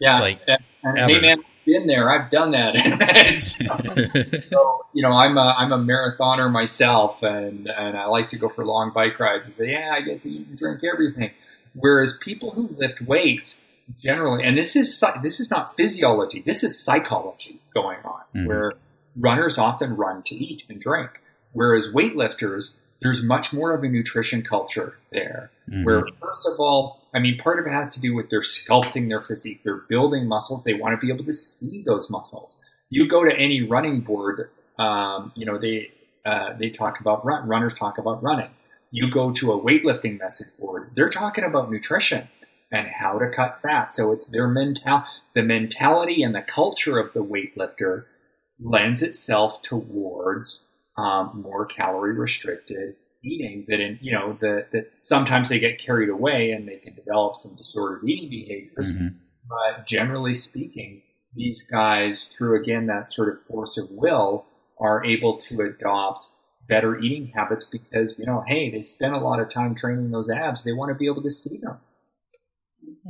[0.00, 0.40] Yeah, like.
[0.46, 2.10] And, hey man, been there.
[2.10, 2.76] I've done that.
[4.50, 8.48] so, you know, I'm a, I'm a marathoner myself, and, and I like to go
[8.48, 11.30] for long bike rides and say, yeah, I get to eat and drink everything.
[11.74, 13.60] Whereas people who lift weights
[14.00, 18.46] generally, and this is this is not physiology, this is psychology going on, mm-hmm.
[18.46, 18.72] where
[19.16, 24.42] runners often run to eat and drink, whereas weightlifters there's much more of a nutrition
[24.42, 25.50] culture there.
[25.70, 25.84] Mm-hmm.
[25.84, 29.08] Where, first of all, I mean, part of it has to do with their sculpting
[29.08, 29.62] their physique.
[29.64, 30.62] They're building muscles.
[30.64, 32.56] They want to be able to see those muscles.
[32.90, 35.92] You go to any running board, um, you know, they
[36.24, 38.50] uh, they talk about run, runners talk about running.
[38.90, 42.28] You go to a weightlifting message board, they're talking about nutrition
[42.70, 43.90] and how to cut fat.
[43.90, 45.04] So it's their mental,
[45.34, 48.04] the mentality and the culture of the weightlifter
[48.60, 55.48] lends itself towards um, more calorie restricted eating that in you know that that sometimes
[55.48, 58.92] they get carried away and they can develop some disordered eating behaviors.
[58.92, 59.08] Mm-hmm.
[59.48, 61.02] but generally speaking
[61.34, 64.46] these guys through again that sort of force of will
[64.80, 66.26] are able to adopt
[66.68, 70.30] better eating habits because you know hey they spend a lot of time training those
[70.30, 70.64] abs.
[70.64, 71.78] They want to be able to see them.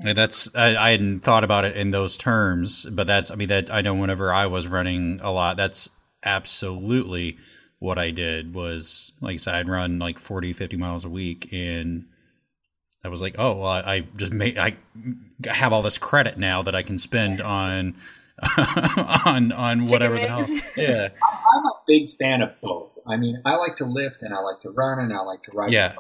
[0.03, 3.73] That's I, I, hadn't thought about it in those terms but that's i mean that
[3.73, 5.91] i know whenever i was running a lot that's
[6.25, 7.37] absolutely
[7.81, 11.53] what I did was, like I said, I'd run like 40, 50 miles a week.
[11.53, 12.07] And
[13.05, 14.77] I was like, oh, well, I, I just made, I
[15.47, 17.95] have all this credit now that I can spend on,
[19.25, 20.45] on, on whatever the hell.
[20.77, 21.09] Yeah.
[21.23, 22.99] I'm a big fan of both.
[23.07, 25.57] I mean, I like to lift and I like to run and I like to
[25.57, 25.73] ride.
[25.73, 25.95] Yeah.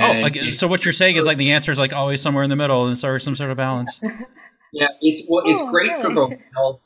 [0.00, 2.50] oh, like, so what you're saying is like the answer is like always somewhere in
[2.50, 4.00] the middle and so some sort of balance.
[4.72, 4.88] yeah.
[5.00, 6.02] It's, well, it's oh, great really?
[6.02, 6.80] for both health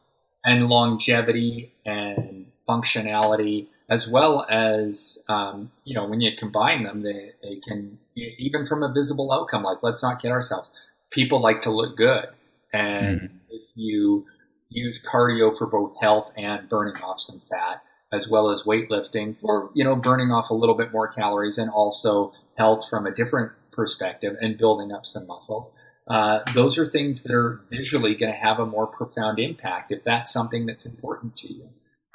[0.45, 7.33] and longevity and functionality as well as um, you know when you combine them, they,
[7.43, 9.63] they can even from a visible outcome.
[9.63, 10.71] Like let's not kid ourselves,
[11.11, 12.27] people like to look good,
[12.73, 13.37] and mm-hmm.
[13.51, 14.27] if you
[14.69, 17.83] use cardio for both health and burning off some fat,
[18.13, 21.71] as well as weightlifting for you know burning off a little bit more calories and
[21.71, 25.71] also health from a different perspective and building up some muscles.
[26.07, 30.03] Uh, those are things that are visually going to have a more profound impact if
[30.03, 31.69] that's something that's important to you.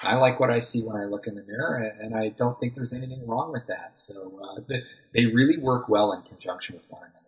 [0.03, 2.75] I like what I see when I look in the mirror, and I don't think
[2.75, 3.97] there's anything wrong with that.
[3.97, 4.75] So uh,
[5.13, 7.23] they really work well in conjunction with one another.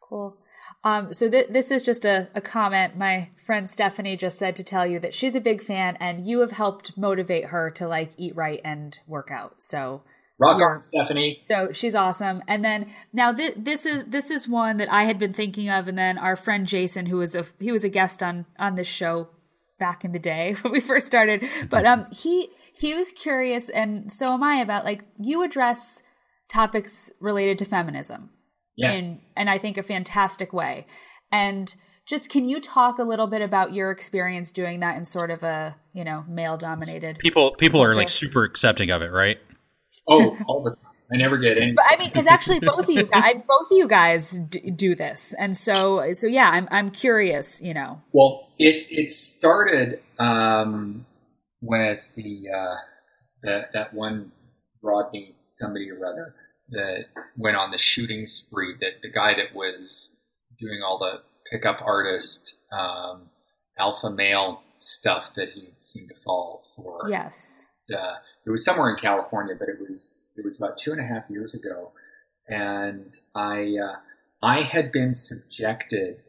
[0.00, 0.36] Cool.
[0.84, 4.62] Um, so th- this is just a, a, comment my friend Stephanie just said to
[4.62, 8.10] tell you that she's a big fan, and you have helped motivate her to like
[8.18, 9.54] eat right and work out.
[9.58, 10.02] So
[10.38, 11.38] rock on, Stephanie.
[11.40, 12.42] So she's awesome.
[12.46, 15.88] And then now th- this is this is one that I had been thinking of,
[15.88, 18.88] and then our friend Jason, who was a he was a guest on on this
[18.88, 19.30] show
[19.78, 21.44] back in the day when we first started.
[21.70, 26.02] But um he he was curious and so am I about like you address
[26.48, 28.30] topics related to feminism.
[28.76, 28.92] Yeah.
[28.92, 30.86] In and I think a fantastic way.
[31.30, 31.74] And
[32.06, 35.42] just can you talk a little bit about your experience doing that in sort of
[35.42, 39.38] a, you know, male dominated People people are like super accepting of it, right?
[40.06, 40.78] Oh, all the time.
[41.12, 41.74] I never get in.
[41.74, 44.94] But I mean, because actually, both of you guys, both of you guys d- do
[44.94, 47.60] this, and so, so yeah, I'm, I'm curious.
[47.60, 48.02] You know.
[48.12, 51.06] Well, it it started um,
[51.60, 52.76] with the uh,
[53.42, 54.32] that that one
[54.82, 56.34] Rodney somebody or other
[56.70, 58.74] that went on the shooting spree.
[58.80, 60.14] That the guy that was
[60.58, 63.30] doing all the pickup artist um,
[63.78, 67.00] alpha male stuff that he seemed to fall for.
[67.08, 67.66] Yes.
[67.92, 68.14] Uh,
[68.46, 71.28] it was somewhere in California, but it was it was about two and a half
[71.28, 71.92] years ago,
[72.48, 73.96] and I uh,
[74.42, 76.22] I had been subjected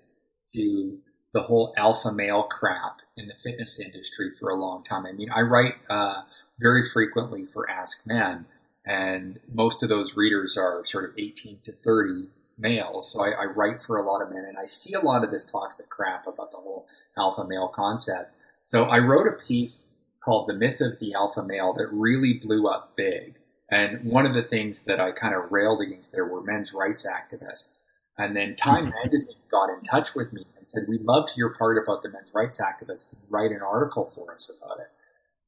[0.54, 1.00] to
[1.36, 5.06] the whole alpha male crap in the fitness industry for a long time.
[5.06, 6.22] I mean, I write uh,
[6.62, 8.46] very frequently for Ask Men,
[8.86, 13.12] and most of those readers are sort of 18 to 30 males.
[13.12, 15.32] So I, I, write for a lot of men, and I see a lot of
[15.32, 18.38] this toxic crap about the whole alpha male concept.
[18.70, 19.88] So I wrote a piece
[20.24, 23.40] called The Myth of the Alpha Male that really blew up big.
[23.70, 27.06] And one of the things that I kind of railed against there were men's rights
[27.06, 27.82] activists
[28.18, 31.78] And then Time Magazine got in touch with me and said, "We loved your part
[31.78, 33.10] about the men's rights activists.
[33.10, 34.88] Can you write an article for us about it?"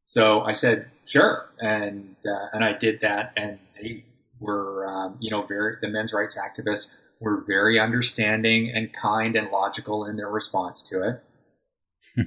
[0.06, 4.06] So I said, "Sure," and uh, and I did that, and they
[4.40, 6.90] were, um, you know, very the men's rights activists
[7.20, 11.24] were very understanding and kind and logical in their response to it.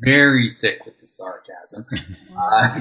[0.00, 1.86] very thick with the sarcasm.
[2.36, 2.80] Uh,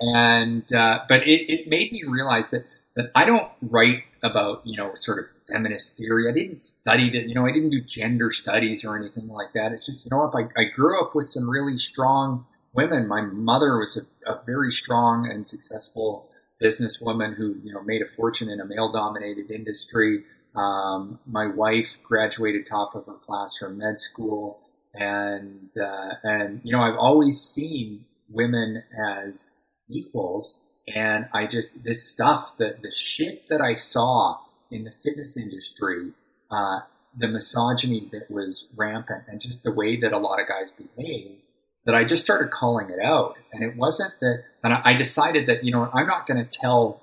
[0.00, 2.64] and uh, but it, it made me realize that
[2.96, 6.28] that I don't write about you know sort of feminist theory.
[6.28, 7.28] I didn't study that.
[7.28, 9.72] You know, I didn't do gender studies or anything like that.
[9.72, 13.08] It's just you know, if I, I grew up with some really strong women.
[13.08, 16.28] My mother was a, a very strong and successful
[16.62, 20.24] businesswoman who you know made a fortune in a male-dominated industry.
[20.54, 24.60] Um, my wife graduated top of her class from med school,
[24.92, 29.44] and uh, and you know I've always seen women as
[29.88, 30.63] equals.
[30.86, 34.38] And I just, this stuff, that the shit that I saw
[34.70, 36.12] in the fitness industry,
[36.50, 36.80] uh,
[37.16, 41.38] the misogyny that was rampant and just the way that a lot of guys behave,
[41.86, 43.36] that I just started calling it out.
[43.52, 47.02] And it wasn't that, and I decided that, you know, I'm not going to tell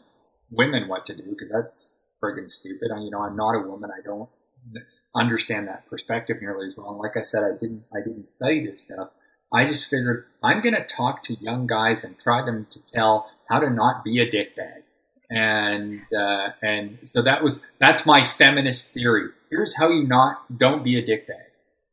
[0.52, 2.92] women what to do because that's friggin' stupid.
[2.96, 3.90] I, you know, I'm not a woman.
[3.96, 4.30] I don't
[5.16, 6.90] understand that perspective nearly as well.
[6.90, 9.10] And like I said, I didn't, I didn't study this stuff.
[9.54, 13.30] I just figured I'm going to talk to young guys and try them to tell
[13.50, 14.84] how to not be a dickbag.
[15.30, 19.30] And uh, and so that was that's my feminist theory.
[19.50, 21.46] Here's how you not don't be a dickbag.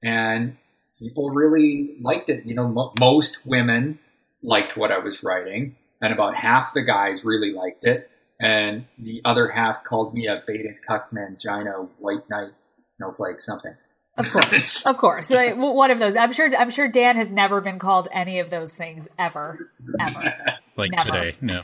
[0.03, 0.57] And
[0.99, 2.47] people really liked it.
[2.47, 4.01] You know, mo- most women
[4.43, 9.21] liked what I was writing, and about half the guys really liked it, and the
[9.25, 12.51] other half called me a beta cuck mangina white knight
[12.97, 13.75] snowflake something.
[14.19, 15.31] Of course, of course.
[15.31, 16.17] Like, one of those.
[16.17, 16.51] I'm sure.
[16.59, 20.35] I'm sure Dan has never been called any of those things ever, ever.
[20.77, 21.05] like Never.
[21.05, 21.63] today, no.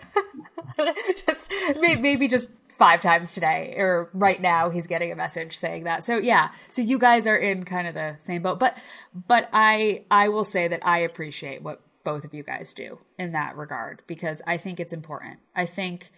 [1.27, 6.03] just maybe just five times today or right now he's getting a message saying that
[6.03, 8.77] so yeah so you guys are in kind of the same boat but
[9.29, 13.31] but i i will say that i appreciate what both of you guys do in
[13.31, 16.11] that regard because i think it's important i think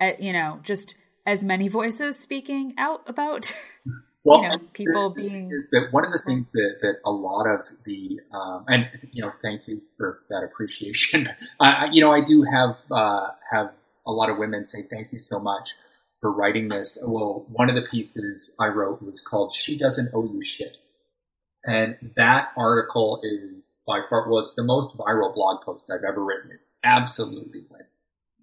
[0.00, 0.94] uh, you know just
[1.26, 3.52] as many voices speaking out about
[4.24, 7.10] Well, you know, people the being- is that one of the things that, that a
[7.10, 11.28] lot of the um, and you know, thank you for that appreciation.
[11.60, 13.72] I, you know, I do have uh, have
[14.06, 15.74] a lot of women say thank you so much
[16.20, 16.98] for writing this.
[17.02, 20.78] Well, one of the pieces I wrote was called "She Doesn't Owe You Shit,"
[21.64, 26.22] and that article is by far well, it's the most viral blog post I've ever
[26.22, 26.50] written.
[26.50, 27.86] It absolutely went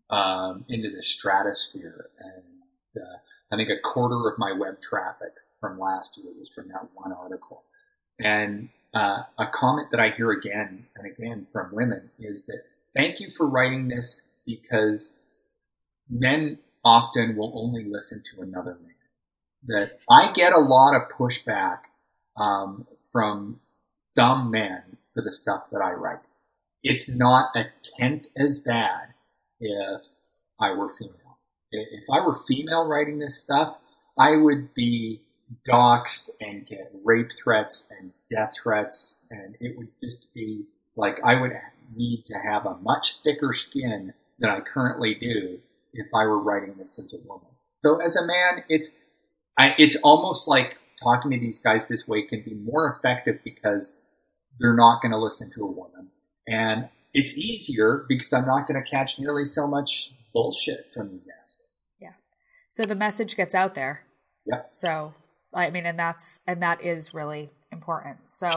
[0.10, 3.18] um, into the stratosphere, and uh,
[3.52, 7.12] I think a quarter of my web traffic from last year was from that one
[7.12, 7.64] article.
[8.20, 12.64] And uh, a comment that I hear again and again from women is that
[12.96, 15.14] thank you for writing this because
[16.10, 18.94] men often will only listen to another man.
[19.68, 21.80] That I get a lot of pushback
[22.38, 23.60] um, from
[24.16, 24.84] some men
[25.14, 26.20] for the stuff that I write.
[26.84, 27.66] It's not a
[27.98, 29.14] tenth as bad
[29.60, 30.06] if
[30.60, 31.40] I were female.
[31.72, 33.78] If I were female writing this stuff,
[34.18, 35.22] I would be
[35.68, 41.40] doxxed and get rape threats and death threats, and it would just be like I
[41.40, 41.54] would
[41.96, 45.60] need to have a much thicker skin than I currently do
[45.94, 47.48] if I were writing this as a woman.
[47.84, 48.96] So as a man, it's
[49.58, 53.94] I, it's almost like talking to these guys this way can be more effective because
[54.60, 56.10] they're not going to listen to a woman,
[56.48, 61.28] and it's easier because I'm not going to catch nearly so much bullshit from these
[61.28, 61.70] assholes.
[62.00, 62.14] Yeah.
[62.70, 64.04] So the message gets out there
[64.48, 64.68] Yep.
[64.70, 65.14] So,
[65.54, 68.18] I mean, and that's and that is really important.
[68.30, 68.52] So,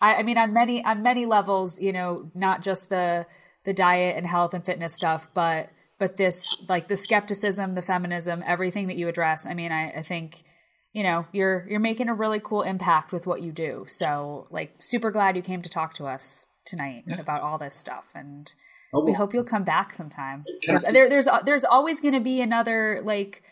[0.00, 3.26] I, I mean, on many on many levels, you know, not just the
[3.64, 5.68] the diet and health and fitness stuff, but
[5.98, 9.44] but this like the skepticism, the feminism, everything that you address.
[9.46, 10.42] I mean, I, I think
[10.92, 13.84] you know you're you're making a really cool impact with what you do.
[13.88, 18.10] So, like, super glad you came to talk to us tonight about all this stuff
[18.14, 18.52] and.
[18.94, 20.46] Oh, We hope you'll come back sometime.
[20.62, 23.42] Can I- 'Cause there, there's there's always going to be another like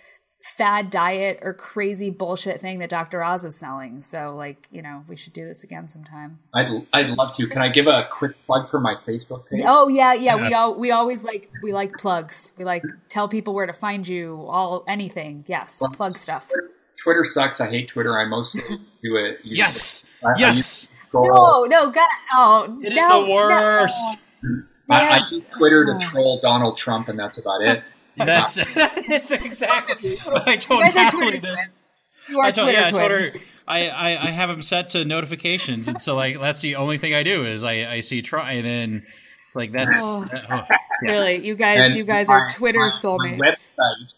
[0.54, 3.22] fad diet or crazy bullshit thing that Dr.
[3.22, 4.00] Oz is selling.
[4.00, 6.38] So like you know we should do this again sometime.
[6.54, 7.46] I'd, I'd love to.
[7.48, 9.62] Can I give a quick plug for my Facebook page?
[9.66, 10.36] Oh yeah, yeah.
[10.36, 12.52] We all we always like we like plugs.
[12.56, 14.44] We like tell people where to find you.
[14.48, 15.44] All anything.
[15.48, 16.50] Yes, plug stuff.
[17.02, 17.60] Twitter sucks.
[17.60, 18.18] I hate Twitter.
[18.18, 18.62] I mostly
[19.02, 19.38] do it.
[19.44, 20.88] use Yes, I- I yes.
[21.10, 24.18] troll- No, no, God, oh, It is no, the worst.
[24.88, 27.82] I, I use Twitter to troll Donald Trump, and that's about it.
[28.26, 30.18] That's that's exactly.
[30.26, 31.54] I You don't guys are Twitter this.
[31.54, 31.68] twins.
[32.28, 33.30] You are I told, Twitter yeah, twins.
[33.30, 33.46] Twitter.
[33.68, 37.14] I, I, I have them set to notifications, and so like that's the only thing
[37.14, 39.02] I do is I, I see try, and then
[39.48, 40.24] it's like that's Oh.
[40.32, 43.38] uh, oh, Really, you guys, And you guys my- are Twitter my- soulmates.
[43.38, 44.12] My website,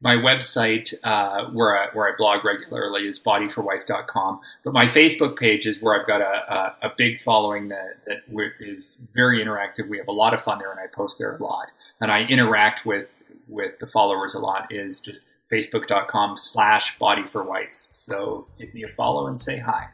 [0.00, 4.40] my website uh, where I, where I blog regularly is bodyforwife.com.
[4.64, 8.18] But my Facebook page is where I've got a, a, a big following that that
[8.60, 9.88] is very interactive.
[9.88, 11.68] We have a lot of fun there, and I post there a lot,
[12.00, 13.08] and I interact with
[13.48, 14.72] with the followers a lot.
[14.72, 17.84] Is just facebook.com slash body for wife.
[17.90, 19.88] So give me a follow and say hi.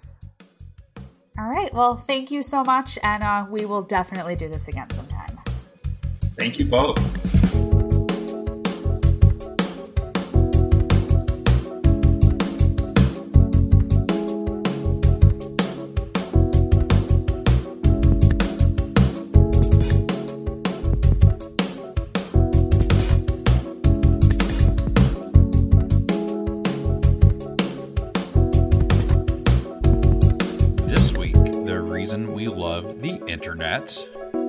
[1.38, 1.72] All right.
[1.72, 5.38] Well, thank you so much, and uh, we will definitely do this again sometime.
[6.36, 7.31] Thank you both.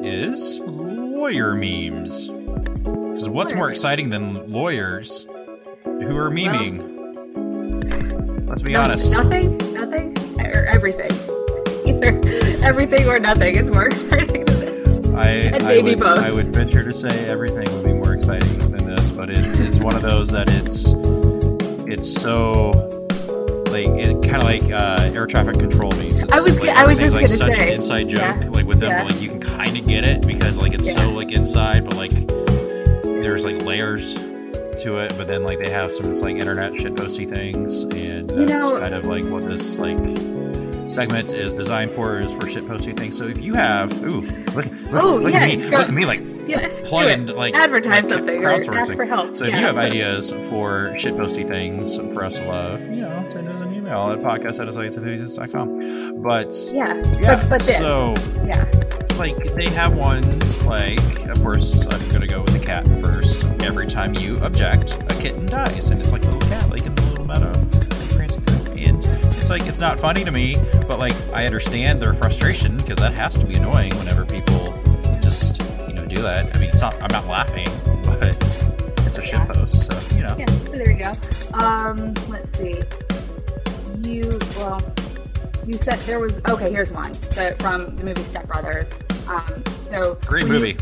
[0.04, 2.30] Is lawyer memes.
[2.30, 5.26] Because what's more exciting than lawyers
[5.84, 6.80] who are memeing?
[6.80, 9.14] Well, Let's be no, honest.
[9.14, 11.12] Nothing, nothing, or everything.
[11.88, 12.22] Either
[12.64, 15.00] everything or nothing is more exciting than this.
[15.16, 16.20] I, and I would, both.
[16.20, 19.80] I would venture to say everything would be more exciting than this, but it's it's
[19.80, 20.94] one of those that it's
[21.88, 23.03] it's so
[23.74, 26.24] like it kind of like uh, air traffic control memes.
[26.24, 28.50] It's I was like, I was just like gonna such say, an inside joke, yeah,
[28.52, 29.04] like with them, yeah.
[29.04, 31.96] but, like you can kind of get it because like it's so like inside, but
[31.96, 32.12] like
[33.04, 35.14] there's like layers to it.
[35.18, 38.80] But then like they have some just, like internet shitposty things, and You that's know-
[38.80, 39.98] kind of like what this like
[40.90, 43.18] segment is designed for is for shitposty things.
[43.18, 44.22] So if you have, ooh,
[44.54, 47.28] look, look, Oh, look yeah, at me, go- look at me, like Yeah, plug in
[47.28, 48.96] like advertise like, something or ask crowdsourcing.
[48.96, 49.36] for help.
[49.36, 49.60] So if yeah.
[49.60, 53.74] you have ideas for shitposty things for us to love, you know, send us an
[53.74, 54.74] email at podcast at
[56.22, 58.14] But yeah, yeah, but, but this, so
[58.46, 58.70] yeah,
[59.18, 63.46] like they have ones like of course I'm gonna go with the cat first.
[63.62, 66.96] Every time you object, a kitten dies, and it's like a little cat like in
[66.96, 67.54] the little meadow
[68.16, 68.84] prancing through.
[68.84, 72.98] And it's like it's not funny to me, but like I understand their frustration because
[72.98, 74.74] that has to be annoying whenever people
[75.22, 75.62] just
[76.16, 76.56] do that.
[76.56, 77.68] I mean, it's not I'm not laughing,
[78.04, 78.24] but
[79.06, 79.46] it's a shit Yeah.
[79.46, 80.36] post, so you know.
[80.38, 80.46] yeah.
[80.46, 81.14] So there you go.
[81.64, 82.82] Um, let's see.
[84.10, 84.82] You well,
[85.66, 86.72] you said there was okay.
[86.72, 88.92] Here's one the, from the movie Step Brothers.
[89.28, 90.78] Um, so Great when you- movie.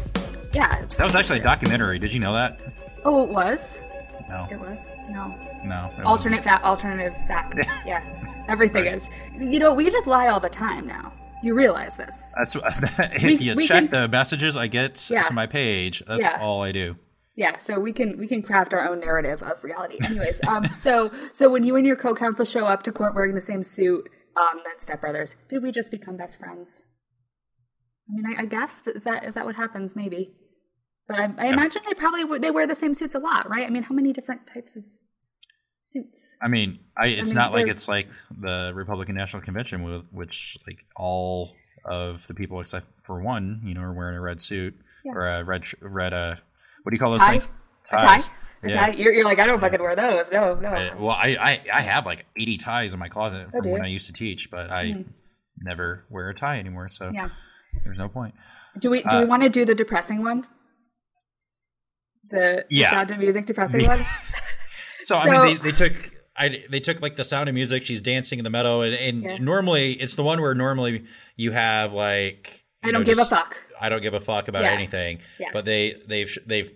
[0.54, 0.86] yeah.
[0.98, 2.00] That was actually a documentary.
[2.00, 2.60] Did you know that?
[3.06, 3.82] Oh, it was.
[4.30, 4.78] No, It was.
[5.10, 5.36] No.
[5.66, 5.92] no.
[6.06, 6.64] Alternate fact.
[6.64, 7.60] Alternative fact.
[7.86, 8.02] Yeah.
[8.48, 8.94] Everything Right.
[8.96, 9.08] is.
[9.38, 11.12] You know, we just lie all the time now.
[11.44, 12.34] You realize this.
[12.38, 12.56] That's
[13.16, 15.22] if We- you we check can- the messages I get Yeah.
[15.24, 16.04] to my page.
[16.08, 16.38] That's Yeah.
[16.42, 16.98] all I do.
[17.36, 19.98] Yeah, so we can we can craft our own narrative of reality.
[20.04, 23.42] Anyways, um, so so when you and your co-counsel show up to court wearing the
[23.42, 26.86] same suit, um, then stepbrothers, did we just become best friends?
[28.10, 29.96] I mean, I, I guess is that is that what happens?
[29.96, 30.34] Maybe,
[31.08, 33.66] but I, I imagine they probably w- they wear the same suits a lot, right?
[33.66, 34.84] I mean, how many different types of
[35.92, 36.38] suits?
[36.42, 38.08] I mean, I, it's mean, not like it's like
[38.40, 43.74] the Republican National Convention, with which like all of the people except for one, you
[43.74, 45.12] know, are wearing a red suit Yeah.
[45.14, 46.14] or a red red.
[46.14, 46.36] Uh,
[46.84, 47.32] what do you call those Tie?
[47.32, 47.48] things?
[47.92, 48.02] A tie?
[48.02, 48.30] Ties.
[48.64, 48.76] Yeah.
[48.88, 48.92] tie?
[48.94, 50.32] You're, you're like, I don't fucking wear those.
[50.32, 50.70] No, no.
[50.70, 53.70] I- well, I, I I have like eighty ties in my closet Oh, from do
[53.72, 53.82] when?
[53.82, 55.06] I used to teach, but I Mhm.
[55.58, 57.30] never wear a tie anymore, so yeah.
[57.84, 58.34] there's no point.
[58.80, 60.46] Do we do we Uh, want to do the depressing one?
[62.30, 62.92] The the Yeah.
[62.92, 64.00] sound of music depressing one.
[65.04, 65.94] So, I mean, they, they took
[66.38, 67.84] I they took like the sound of music.
[67.84, 69.38] She's dancing in the meadow, and, and Yeah.
[69.38, 73.32] normally it's the one where normally you have like you I don't know, give just-
[73.32, 73.58] a fuck.
[73.80, 74.72] I don't give a fuck about Yeah.
[74.72, 75.20] anything.
[75.40, 75.50] Yeah.
[75.54, 76.72] But they they've they've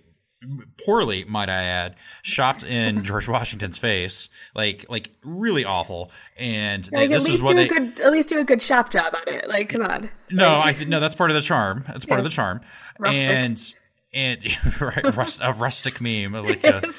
[0.86, 6.11] poorly, might I add, shopped in George Washington's face, like like really awful.
[6.38, 8.61] And they, Like, at this is what they a good, at least do a good
[8.61, 9.47] shop job on it.
[9.47, 10.09] Like, come on.
[10.32, 11.84] no, Like, I th- no, that's part of the charm.
[11.88, 12.61] That's part of the charm.
[12.99, 13.23] Rustic.
[13.23, 13.74] And
[14.13, 16.91] and right, rust, a rustic meme, like a.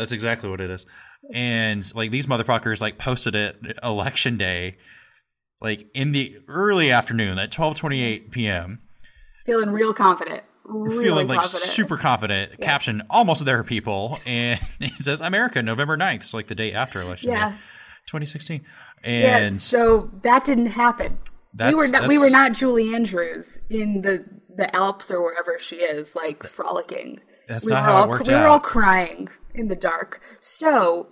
[0.00, 0.86] that's exactly what it is.
[1.32, 4.78] And like these motherfuckers like posted it election day,
[5.60, 8.80] like in the early afternoon at twelve twenty eight p.m.
[9.44, 10.42] feeling real confident.
[10.64, 11.62] Really feeling like confident.
[11.70, 12.52] super confident.
[12.58, 12.64] Yeah.
[12.66, 16.14] Caption almost there, people, and it says America, November 9th.
[16.16, 17.50] It's like the day after election Yeah.
[17.50, 17.56] day,
[18.06, 18.64] twenty sixteen.
[19.04, 19.36] Yeah.
[19.38, 21.18] And So that didn't happen.
[21.58, 22.08] We were not.
[22.08, 24.24] We were not Julie Andrews in the
[24.56, 27.20] the Alps or wherever she is, like frolicking.
[27.48, 30.20] That's we not how it all, worked We were all crying in the dark.
[30.40, 31.08] So.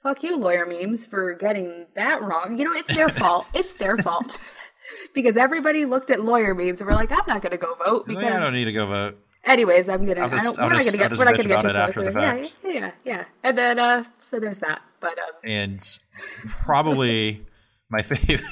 [0.00, 2.56] Fuck you, lawyer memes, for getting that wrong.
[2.56, 3.46] You know, it's their fault.
[3.52, 4.38] It's their fault.
[5.14, 8.06] because everybody looked at lawyer memes and were like, I'm not going to go vote
[8.06, 9.18] because I don't need to go vote.
[9.44, 10.20] Anyways, I'm gonna.
[10.20, 11.18] I'll just- I don't, we're not just- gonna get.
[11.18, 12.20] We're not gonna get about too it after the.
[12.20, 12.56] Yeah, fact.
[12.64, 13.24] Yeah, yeah, yeah.
[13.42, 14.82] And then, uh, so there's that.
[15.00, 15.98] But um, and
[16.48, 17.46] probably
[17.88, 18.42] my favorite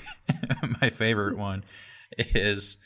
[0.80, 1.64] my favorite one
[2.18, 2.78] is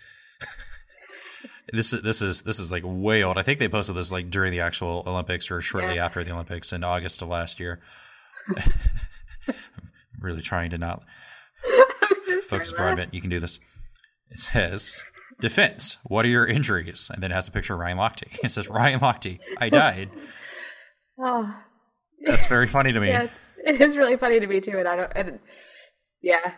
[1.73, 3.39] this is this is this is like way old.
[3.39, 6.05] I think they posted this like during the actual Olympics or shortly Yeah.
[6.07, 7.81] after the Olympics in August of last year.
[10.21, 11.03] really trying to not
[12.45, 13.15] focus Broadbent.
[13.15, 13.61] You can do this.
[14.31, 15.03] It says
[15.41, 15.97] defense.
[16.05, 17.11] What are your injuries?
[17.13, 18.25] And then it has a picture of Ryan Lochte.
[18.45, 19.39] It says Ryan Lochte.
[19.59, 20.11] I died.
[21.19, 21.55] Oh,
[22.25, 23.09] That's very funny to me.
[23.09, 23.29] yeah,
[23.65, 25.13] it is really funny to me too, and I don't.
[25.15, 25.39] And,
[26.23, 26.53] yeah,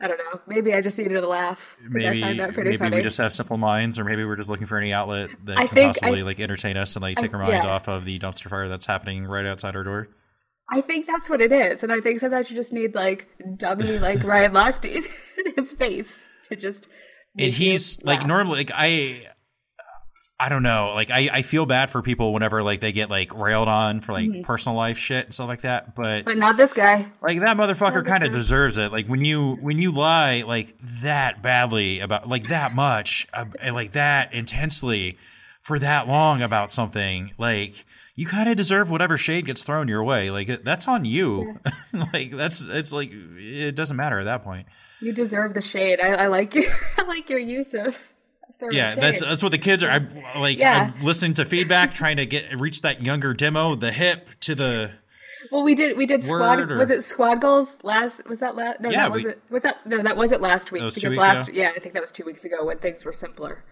[0.00, 0.40] I don't know.
[0.46, 1.78] Maybe I just needed a laugh.
[1.88, 2.96] maybe I find that pretty maybe funny.
[2.96, 5.66] we just have simple minds, or maybe we're just looking for any outlet that I
[5.66, 7.70] can possibly I- like entertain us and like I- take our minds yeah.
[7.70, 10.08] off of the dumpster fire that's happening right outside our door.
[10.70, 13.98] I think that's what it is, and I think sometimes you just need like dummy
[13.98, 16.88] like Ryan Lochte in his face to just.
[17.38, 19.28] and he's like normally like I
[20.38, 23.34] I don't know like I, I feel bad for people whenever like they get like
[23.34, 26.24] railed on for like personal life shit and stuff like that but Mm-hmm.
[26.26, 27.06] but not this guy.
[27.22, 31.40] like that motherfucker kind of deserves it like when you when you lie like that
[31.42, 35.16] badly about like that much uh, and like that intensely
[35.62, 40.04] for that long about something like you kind of deserve whatever shade gets thrown your
[40.04, 41.58] way like that's on you
[42.12, 44.66] like that's it's like it doesn't matter at that point
[45.00, 45.98] You deserve the shade.
[46.00, 46.64] I, I like your
[46.98, 47.96] I like your use of.
[48.70, 49.02] Yeah, shade.
[49.02, 49.90] that's that's what the kids are.
[49.90, 50.08] I'm
[50.38, 50.92] like Yeah.
[50.96, 54.92] I'm listening to feedback, trying to get reach that younger demo, the hip to the.
[55.52, 55.96] Well, we did.
[55.96, 56.70] We did squad.
[56.70, 58.26] Or- Was it squad goals last?
[58.28, 58.80] Was that last?
[58.80, 59.42] No, Yeah, that was we- it.
[59.50, 60.02] Was that no?
[60.02, 60.82] That wasn't last week.
[60.82, 61.48] Was because last.
[61.48, 61.56] ago?
[61.60, 63.62] Yeah, I think that was two weeks ago when things were simpler,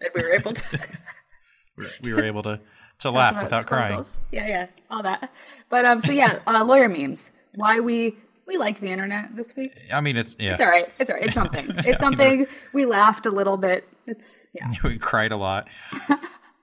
[0.00, 0.80] and we were able to
[2.02, 2.60] We were able to
[3.00, 3.94] to laugh without crying.
[3.96, 4.16] goals.
[4.30, 5.32] Yeah, yeah, all that.
[5.70, 7.30] But um, so yeah, uh, lawyer memes.
[7.56, 8.16] Why we
[8.46, 9.72] we like the internet this week?
[9.92, 10.52] I mean, it's yeah.
[10.52, 10.94] It's all right.
[10.98, 11.26] It's all right.
[11.26, 11.66] It's something.
[11.78, 12.46] It's something.
[12.72, 13.88] We laughed a little bit.
[14.06, 14.70] It's yeah.
[14.84, 15.68] we cried a lot.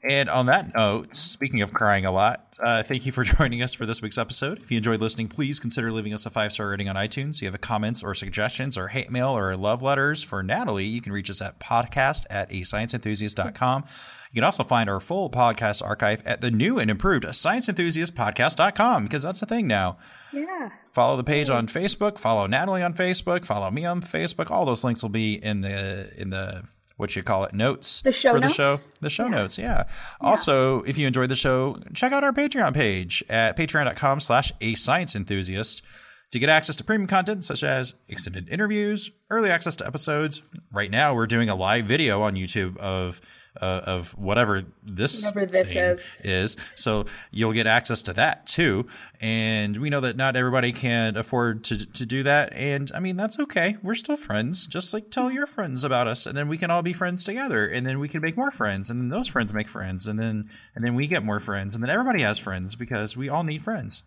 [0.04, 3.74] and on that note, speaking of crying a lot, uh, thank you for joining us
[3.74, 4.60] for this week's episode.
[4.60, 7.36] If you enjoyed listening, please consider leaving us a five star rating on iTunes.
[7.36, 11.02] If you have comments or suggestions or hate mail or love letters for Natalie, you
[11.02, 13.84] can reach us at podcast at ascienceenthusiast.com.
[14.32, 19.22] You can also find our full podcast archive at the new and improved scienceenthusiastpodcast.com because
[19.22, 19.98] that's the thing now.
[20.34, 20.70] Yeah.
[20.92, 22.18] Follow the page on Facebook.
[22.18, 23.46] Follow Natalie on Facebook.
[23.46, 24.50] Follow me on Facebook.
[24.50, 26.64] All those links will be in the in the
[27.02, 28.78] what you call it notes The show for the show.
[29.02, 29.86] The show notes, yeah.
[30.22, 34.76] Also, if you enjoyed the show, check out our Patreon page at patreon.com slash a
[34.76, 35.84] science enthusiast
[36.32, 40.42] to get access to premium content such as extended interviews, early access to episodes.
[40.72, 43.22] Right now, we're doing a live video on YouTube of
[43.62, 46.22] uh, of whatever this Whatever this is.
[46.24, 46.58] is.
[46.76, 48.86] So you'll get access to that too.
[49.20, 52.54] And we know that not everybody can afford to to do that.
[52.54, 53.76] And I mean that's okay.
[53.84, 54.68] We're still friends.
[54.68, 57.68] Just like tell your friends about us, and then we can all be friends together.
[57.68, 60.50] And then we can make more friends, and then those friends make friends, and then
[60.76, 63.66] and then we get more friends, and then everybody has friends because we all need
[63.66, 64.04] friends.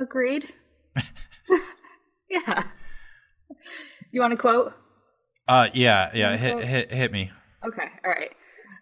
[0.00, 0.52] Agreed.
[2.30, 2.64] yeah.
[4.12, 4.72] You want to quote?
[5.46, 6.36] Uh, yeah, yeah.
[6.36, 7.30] Hit hit hit me.
[7.64, 8.32] Okay, all right.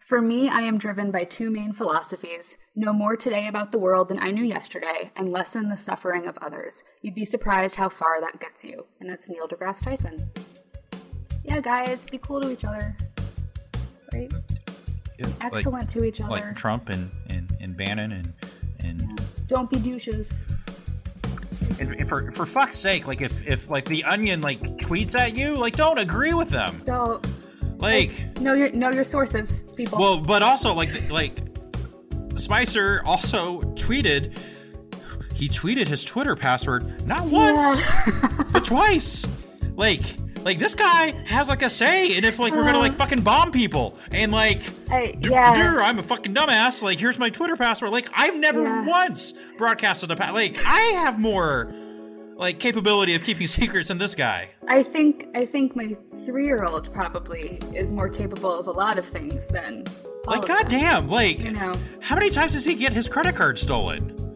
[0.07, 4.09] For me, I am driven by two main philosophies know more today about the world
[4.09, 6.83] than I knew yesterday, and lessen the suffering of others.
[7.03, 8.87] You'd be surprised how far that gets you.
[9.01, 10.31] And that's Neil deGrasse Tyson.
[11.45, 12.97] Yeah, guys, be cool to each other.
[14.13, 14.33] Right?
[15.21, 16.31] Like, Excellent to each other.
[16.31, 18.33] like Trump and and, and Bannon and
[18.81, 20.45] and Don't be douches.
[21.81, 25.35] And and for for fuck's sake, like if if like the Onion like tweets at
[25.37, 26.83] you, like don't agree with them.
[26.85, 27.27] Don't
[27.79, 29.99] Like, know your know your sources, people.
[29.99, 31.39] well, but also like like
[32.35, 34.37] Spicer also tweeted.
[35.35, 37.81] He tweeted his Twitter password not once,
[38.53, 39.27] but twice.
[39.75, 40.03] Like
[40.45, 42.99] like this guy has like a say, and if like we're gonna like uh-huh.
[42.99, 44.63] fucking bomb people, and like.
[44.89, 45.81] Hey, "Duh, yeah.
[45.83, 46.83] I'm a fucking dumbass.
[46.83, 47.93] Like, here's my Twitter password.
[47.93, 48.85] Like, I've never Yeah.
[48.87, 50.57] once broadcasted a pa- like.
[50.67, 51.73] I have more
[52.37, 54.51] like capability of keeping secrets than this guy.
[54.69, 55.97] I think I think my
[56.27, 59.85] three year old probably is more capable of a lot of things than
[60.27, 61.73] all Like, goddamn, like, You know.
[62.01, 64.32] how many times does he get his credit card stolen?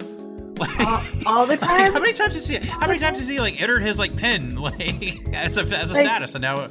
[0.59, 1.93] Like, all, all the time.
[1.93, 2.57] how many times does he?
[2.57, 5.95] How many times has he like entered his like pin like as a as a
[5.95, 6.69] Like- status, and now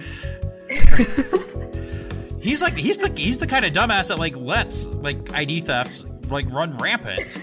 [2.41, 6.05] he's like he's the he's the kind of dumbass that like lets like ID thefts
[6.29, 7.39] like run rampant.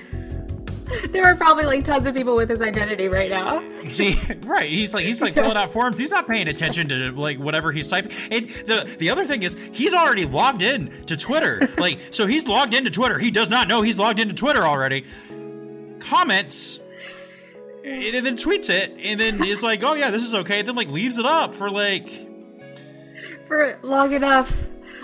[1.10, 3.62] There are probably like tons of people with his identity right now.
[3.90, 4.14] See,
[4.44, 4.68] right?
[4.68, 5.98] He's like he's like filling out forms.
[5.98, 8.12] He's not paying attention to like whatever he's typing.
[8.30, 11.66] And the the other thing is he's already logged in to Twitter.
[11.78, 13.18] Like so, he's logged into Twitter.
[13.18, 15.04] He does not know he's logged into Twitter already.
[16.08, 16.78] Comments.
[17.84, 20.88] And then tweets it, and then is like, "Oh yeah, this is okay." Then like
[20.88, 22.08] leaves it up for like
[23.48, 24.52] For long enough,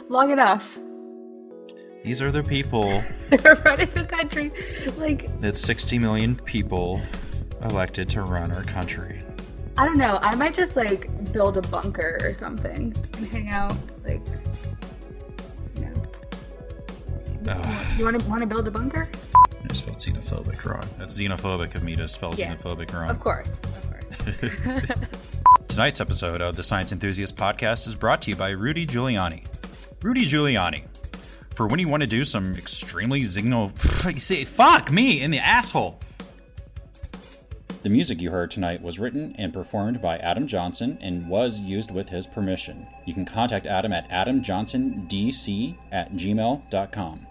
[0.09, 0.79] long enough.
[2.05, 4.53] these are the people They're running the country.
[4.97, 7.01] Like that 60 million people
[7.63, 9.23] elected to run our country.
[9.77, 10.19] I don't know.
[10.23, 13.73] I might just like build a bunker or something and hang out.
[14.05, 14.23] Like,
[15.75, 15.83] you
[17.45, 17.63] know,
[17.97, 19.09] You want to want to build a bunker?
[19.69, 20.85] I spelled xenophobic wrong.
[20.99, 22.55] That's xenophobic of me to spell Yeah.
[22.55, 23.11] xenophobic wrong.
[23.11, 25.09] Of course, of course.
[25.69, 29.45] Tonight's episode of the Science Enthusiast Podcast is brought to you by Rudy Giuliani.
[30.03, 30.85] Rudy Giuliani.
[31.55, 33.69] For when you want to do some extremely xeno.
[34.21, 35.99] say, fuck me in the asshole.
[37.83, 41.91] The music you heard tonight was written and performed by Adam Johnson and was used
[41.93, 42.87] with his permission.
[43.07, 47.27] You can contact Adam at adamjohnsondc at gmail.com.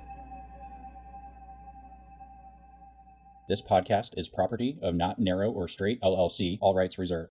[3.48, 7.26] This podcast is property of Not Narrow or Straight LLC, all rights reserved.